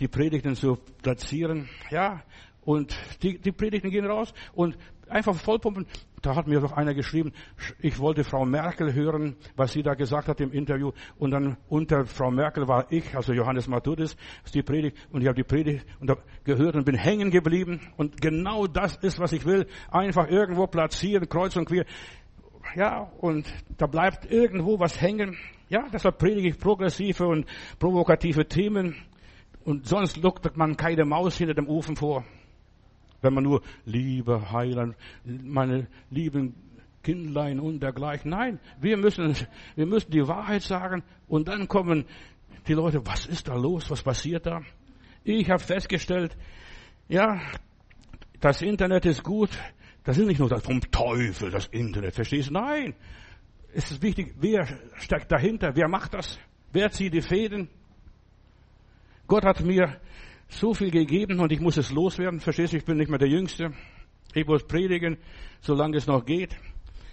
[0.00, 1.70] die Predigten zu platzieren.
[1.90, 2.22] Ja,
[2.60, 4.76] und die, die Predigten gehen raus und
[5.08, 5.86] einfach vollpumpen.
[6.24, 7.32] Da hat mir doch einer geschrieben,
[7.80, 10.92] ich wollte Frau Merkel hören, was sie da gesagt hat im Interview.
[11.18, 14.96] Und dann unter Frau Merkel war ich, also Johannes Matthäus, ist die Predigt.
[15.12, 15.84] Und ich habe die Predigt
[16.44, 17.78] gehört und bin hängen geblieben.
[17.98, 19.66] Und genau das ist, was ich will.
[19.90, 21.84] Einfach irgendwo platzieren, kreuz und quer.
[22.74, 23.46] Ja, und
[23.76, 25.36] da bleibt irgendwo was hängen.
[25.68, 27.44] Ja, deshalb predige ich progressive und
[27.78, 28.96] provokative Themen.
[29.62, 32.24] Und sonst lockt man keine Maus hinter dem Ofen vor
[33.24, 36.54] wenn man nur Liebe, Heiland, meine lieben
[37.02, 38.30] Kindlein und dergleichen.
[38.30, 39.34] Nein, wir müssen,
[39.74, 42.04] wir müssen die Wahrheit sagen und dann kommen
[42.66, 44.62] die Leute, was ist da los, was passiert da?
[45.22, 46.36] Ich habe festgestellt,
[47.08, 47.40] ja,
[48.40, 49.50] das Internet ist gut,
[50.04, 52.54] das ist nicht nur das vom Teufel, das Internet, verstehst du?
[52.54, 52.94] Nein,
[53.72, 54.66] es ist wichtig, wer
[54.96, 56.38] steckt dahinter, wer macht das?
[56.72, 57.68] Wer zieht die Fäden?
[59.26, 60.00] Gott hat mir
[60.48, 62.40] so viel gegeben und ich muss es loswerden.
[62.40, 63.72] Verstehst du, ich bin nicht mehr der Jüngste.
[64.34, 65.18] Ich muss predigen,
[65.60, 66.56] solange es noch geht.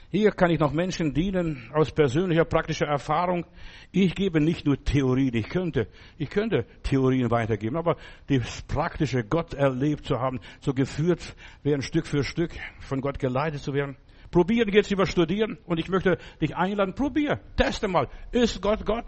[0.09, 3.45] Hier kann ich noch Menschen dienen aus persönlicher, praktischer Erfahrung.
[3.93, 5.33] Ich gebe nicht nur Theorien.
[5.35, 7.95] Ich könnte, ich könnte Theorien weitergeben, aber
[8.27, 12.51] das praktische Gott erlebt zu haben, so geführt werden, Stück für Stück
[12.81, 13.95] von Gott geleitet zu werden.
[14.31, 18.09] Probieren geht's über Studieren und ich möchte dich einladen, probier, teste mal.
[18.33, 19.05] Ist Gott Gott?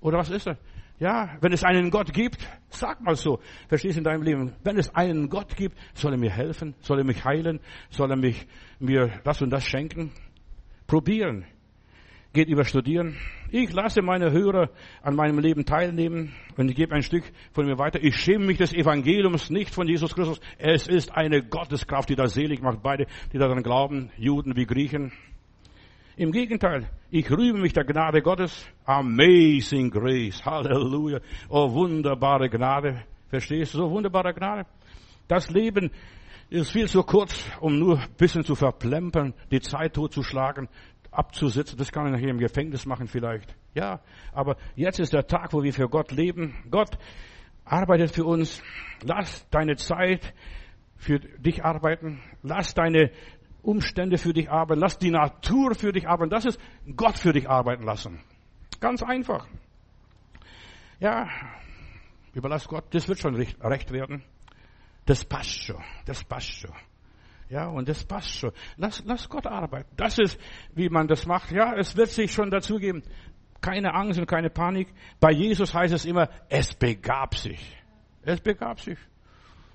[0.00, 0.56] Oder was ist er?
[0.98, 3.38] Ja, wenn es einen Gott gibt, sag mal so,
[3.68, 7.04] verstehst in deinem Leben, wenn es einen Gott gibt, soll er mir helfen, soll er
[7.04, 8.46] mich heilen, soll er mich,
[8.78, 10.12] mir das und das schenken?
[10.86, 11.44] Probieren.
[12.32, 13.16] Geht über Studieren.
[13.50, 14.70] Ich lasse meine Hörer
[15.02, 18.02] an meinem Leben teilnehmen und ich gebe ein Stück von mir weiter.
[18.02, 20.40] Ich schäme mich des Evangeliums nicht von Jesus Christus.
[20.58, 25.12] Es ist eine Gotteskraft, die da selig macht, beide, die daran glauben, Juden wie Griechen.
[26.18, 28.66] Im Gegenteil, ich rühme mich der Gnade Gottes.
[28.86, 30.42] Amazing Grace.
[30.46, 31.20] Halleluja.
[31.50, 33.04] Oh, wunderbare Gnade.
[33.28, 33.78] Verstehst du?
[33.80, 34.64] So wunderbare Gnade.
[35.28, 35.90] Das Leben
[36.48, 40.70] ist viel zu kurz, um nur ein bisschen zu verplempern, die Zeit totzuschlagen,
[41.10, 41.76] abzusitzen.
[41.76, 43.54] Das kann man nachher im Gefängnis machen vielleicht.
[43.74, 44.00] Ja,
[44.32, 46.54] aber jetzt ist der Tag, wo wir für Gott leben.
[46.70, 46.96] Gott
[47.66, 48.62] arbeitet für uns.
[49.02, 50.32] Lass deine Zeit
[50.96, 52.22] für dich arbeiten.
[52.42, 53.10] Lass deine
[53.66, 56.30] Umstände für dich arbeiten, lass die Natur für dich arbeiten.
[56.30, 56.60] Das ist
[56.96, 58.20] Gott für dich arbeiten lassen.
[58.80, 59.46] Ganz einfach.
[61.00, 61.28] Ja,
[62.32, 64.22] überlass Gott, das wird schon recht werden.
[65.04, 66.74] Das passt schon, das passt schon.
[67.48, 68.52] Ja, und das passt schon.
[68.76, 69.90] Lass, lass Gott arbeiten.
[69.96, 70.38] Das ist,
[70.74, 71.52] wie man das macht.
[71.52, 73.02] Ja, es wird sich schon dazugeben.
[73.60, 74.88] Keine Angst und keine Panik.
[75.20, 77.76] Bei Jesus heißt es immer, es begab sich.
[78.22, 78.98] Es begab sich.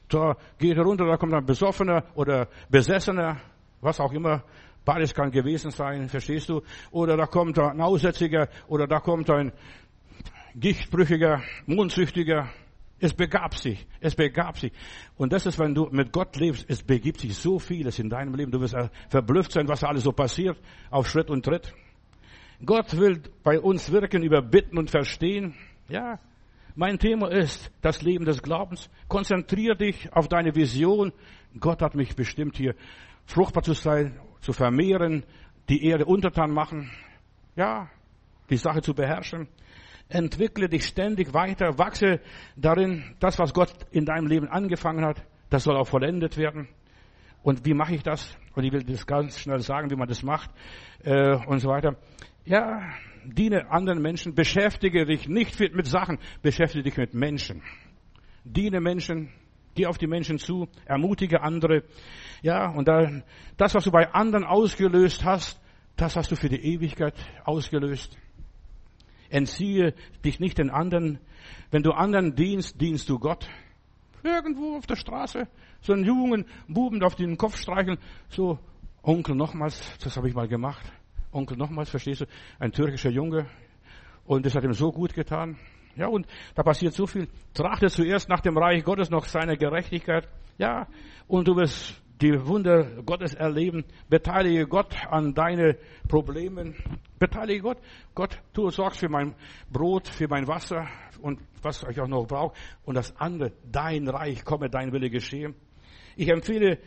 [0.10, 3.40] Da geht er runter, da kommt ein Besoffener oder Besessener
[3.82, 4.44] was auch immer,
[4.86, 6.62] beides kann gewesen sein, verstehst du?
[6.92, 9.52] Oder da kommt ein Aussätziger, oder da kommt ein
[10.56, 12.50] Gichtbrüchiger, Mondsüchtiger.
[13.00, 14.72] Es begab sich, es begab sich.
[15.18, 18.36] Und das ist, wenn du mit Gott lebst, es begibt sich so vieles in deinem
[18.36, 18.52] Leben.
[18.52, 18.76] Du wirst
[19.10, 20.58] verblüfft sein, was alles so passiert,
[20.92, 21.74] auf Schritt und Tritt.
[22.64, 25.56] Gott will bei uns wirken über Bitten und Verstehen.
[25.90, 26.20] Ja,
[26.76, 28.88] mein Thema ist das Leben des Glaubens.
[29.08, 31.12] Konzentrier dich auf deine Vision.
[31.60, 32.76] Gott hat mich bestimmt hier
[33.32, 35.24] fruchtbar zu sein, zu vermehren,
[35.70, 36.92] die Erde untertan machen,
[37.56, 37.90] ja,
[38.50, 39.48] die Sache zu beherrschen.
[40.10, 42.20] Entwickle dich ständig weiter, wachse
[42.58, 46.68] darin, das, was Gott in deinem Leben angefangen hat, das soll auch vollendet werden.
[47.44, 48.38] Und wie mache ich das?
[48.54, 50.52] Und ich will das ganz schnell sagen, wie man das macht
[51.04, 51.96] äh, und so weiter.
[52.44, 52.82] Ja,
[53.24, 57.64] diene anderen Menschen, beschäftige dich nicht mit Sachen, beschäftige dich mit Menschen.
[58.44, 59.30] Diene Menschen,
[59.76, 61.84] Geh auf die Menschen zu, ermutige andere.
[62.42, 63.24] Ja, und dann,
[63.58, 65.62] das, was du bei anderen ausgelöst hast,
[65.96, 67.14] das hast du für die Ewigkeit
[67.46, 68.18] ausgelöst.
[69.30, 69.94] Entziehe
[70.26, 71.20] dich nicht den anderen.
[71.70, 73.48] Wenn du anderen dienst, dienst du Gott.
[74.24, 75.48] Irgendwo auf der Straße,
[75.82, 77.98] so einen jungen Buben auf den Kopf streicheln,
[78.30, 78.60] so,
[79.04, 80.92] Onkel nochmals, das habe ich mal gemacht.
[81.32, 82.26] Onkel nochmals, verstehst du?
[82.60, 83.48] Ein türkischer Junge.
[84.26, 85.58] Und das hat ihm so gut getan.
[85.96, 87.28] Ja, und da passiert so viel.
[87.54, 90.28] Trachte zuerst nach dem Reich Gottes noch seine Gerechtigkeit.
[90.58, 90.88] Ja,
[91.28, 93.84] und du wirst die Wunder Gottes erleben.
[94.10, 95.78] Beteilige Gott an deine
[96.08, 96.76] Problemen.
[97.20, 97.78] Beteilige Gott.
[98.14, 99.36] Gott, du sorgst für mein
[99.72, 100.88] Brot, für mein Wasser
[101.22, 102.56] und was ich auch noch brauche.
[102.86, 105.54] Und das andere, dein Reich komme, dein Wille geschehe.
[106.16, 106.78] Ich empfehle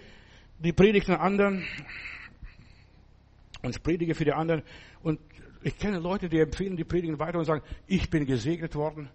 [0.58, 1.64] die Predigten anderen
[3.62, 4.62] und predige für die anderen
[5.02, 5.18] und
[5.64, 9.08] ich kenne Leute, die empfehlen die Predigen weiter und sagen, ich bin gesegnet worden.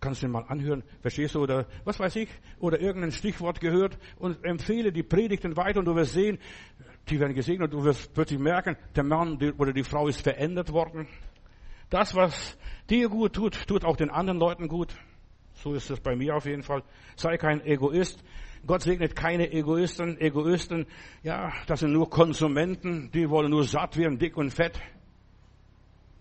[0.00, 0.84] Kannst du den mal anhören?
[1.00, 1.42] Verstehst du?
[1.42, 2.28] Oder was weiß ich?
[2.60, 6.38] Oder irgendein Stichwort gehört und empfehle die Predigten weiter und du wirst sehen,
[7.08, 10.72] die werden gesegnet und du wirst plötzlich merken, der Mann oder die Frau ist verändert
[10.72, 11.08] worden.
[11.90, 12.56] Das, was
[12.88, 14.94] dir gut tut, tut auch den anderen Leuten gut.
[15.54, 16.84] So ist es bei mir auf jeden Fall.
[17.16, 18.22] Sei kein Egoist.
[18.64, 20.20] Gott segnet keine Egoisten.
[20.20, 20.86] Egoisten,
[21.24, 24.80] ja, das sind nur Konsumenten, die wollen nur satt werden, dick und fett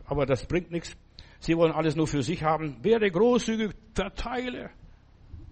[0.08, 0.97] aber das bringt nichts.
[1.39, 2.84] Sie wollen alles nur für sich haben.
[2.84, 4.72] Werde großzügig, verteile.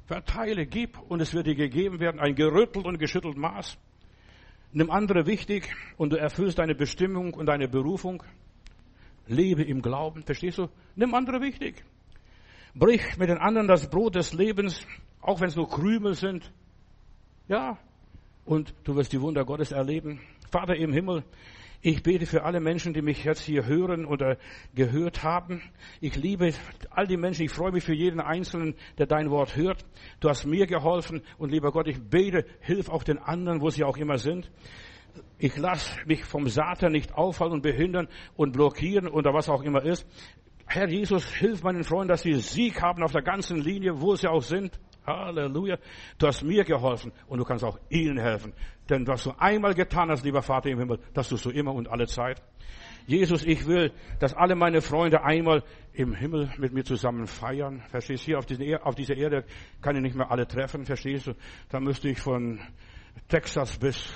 [0.08, 3.78] Verteile, gib und es wird dir gegeben werden, ein gerüttelt und geschüttelt Maß.
[4.72, 8.24] Nimm andere wichtig und du erfüllst deine Bestimmung und deine Berufung.
[9.28, 10.70] Lebe im Glauben, verstehst du?
[10.96, 11.84] Nimm andere wichtig.
[12.76, 14.86] Brich mit den anderen das Brot des Lebens,
[15.22, 16.52] auch wenn es nur Krümel sind.
[17.48, 17.78] Ja,
[18.44, 20.20] und du wirst die Wunder Gottes erleben.
[20.52, 21.24] Vater im Himmel,
[21.86, 24.38] ich bete für alle Menschen, die mich jetzt hier hören oder
[24.74, 25.62] gehört haben.
[26.02, 26.52] Ich liebe
[26.90, 27.46] all die Menschen.
[27.46, 29.86] Ich freue mich für jeden Einzelnen, der dein Wort hört.
[30.20, 33.84] Du hast mir geholfen und lieber Gott, ich bete, hilf auch den anderen, wo sie
[33.84, 34.50] auch immer sind.
[35.38, 39.84] Ich lasse mich vom Satan nicht aufhalten und behindern und blockieren oder was auch immer
[39.86, 40.08] ist.
[40.66, 44.28] Herr Jesus, hilf meinen Freunden, dass sie Sieg haben auf der ganzen Linie, wo sie
[44.28, 44.80] auch sind.
[45.06, 45.78] Halleluja.
[46.18, 48.54] Du hast mir geholfen und du kannst auch ihnen helfen.
[48.90, 51.88] Denn was du einmal getan hast, lieber Vater im Himmel, das tust du immer und
[51.88, 52.42] alle Zeit.
[53.08, 57.84] Jesus, ich will, dass alle meine Freunde einmal im Himmel mit mir zusammen feiern.
[57.90, 58.26] Verstehst du?
[58.26, 59.46] Hier auf, diesen, auf dieser Erde
[59.82, 60.86] kann ich nicht mehr alle treffen.
[60.86, 61.34] Verstehst du?
[61.70, 62.60] Da müsste ich von
[63.28, 64.12] Texas bis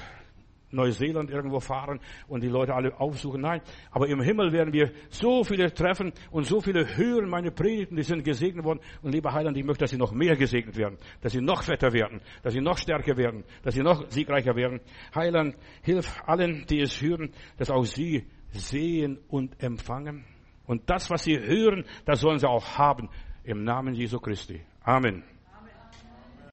[0.71, 3.41] Neuseeland irgendwo fahren und die Leute alle aufsuchen.
[3.41, 3.61] Nein,
[3.91, 8.03] aber im Himmel werden wir so viele treffen und so viele hören meine Predigten, die
[8.03, 8.79] sind gesegnet worden.
[9.01, 11.93] Und lieber Heiland, ich möchte, dass sie noch mehr gesegnet werden, dass sie noch fetter
[11.93, 14.79] werden, dass sie noch stärker werden, dass sie noch siegreicher werden.
[15.15, 20.25] Heiland, hilf allen, die es hören, dass auch sie sehen und empfangen.
[20.65, 23.09] Und das, was sie hören, das sollen sie auch haben.
[23.43, 24.61] Im Namen Jesu Christi.
[24.83, 25.23] Amen.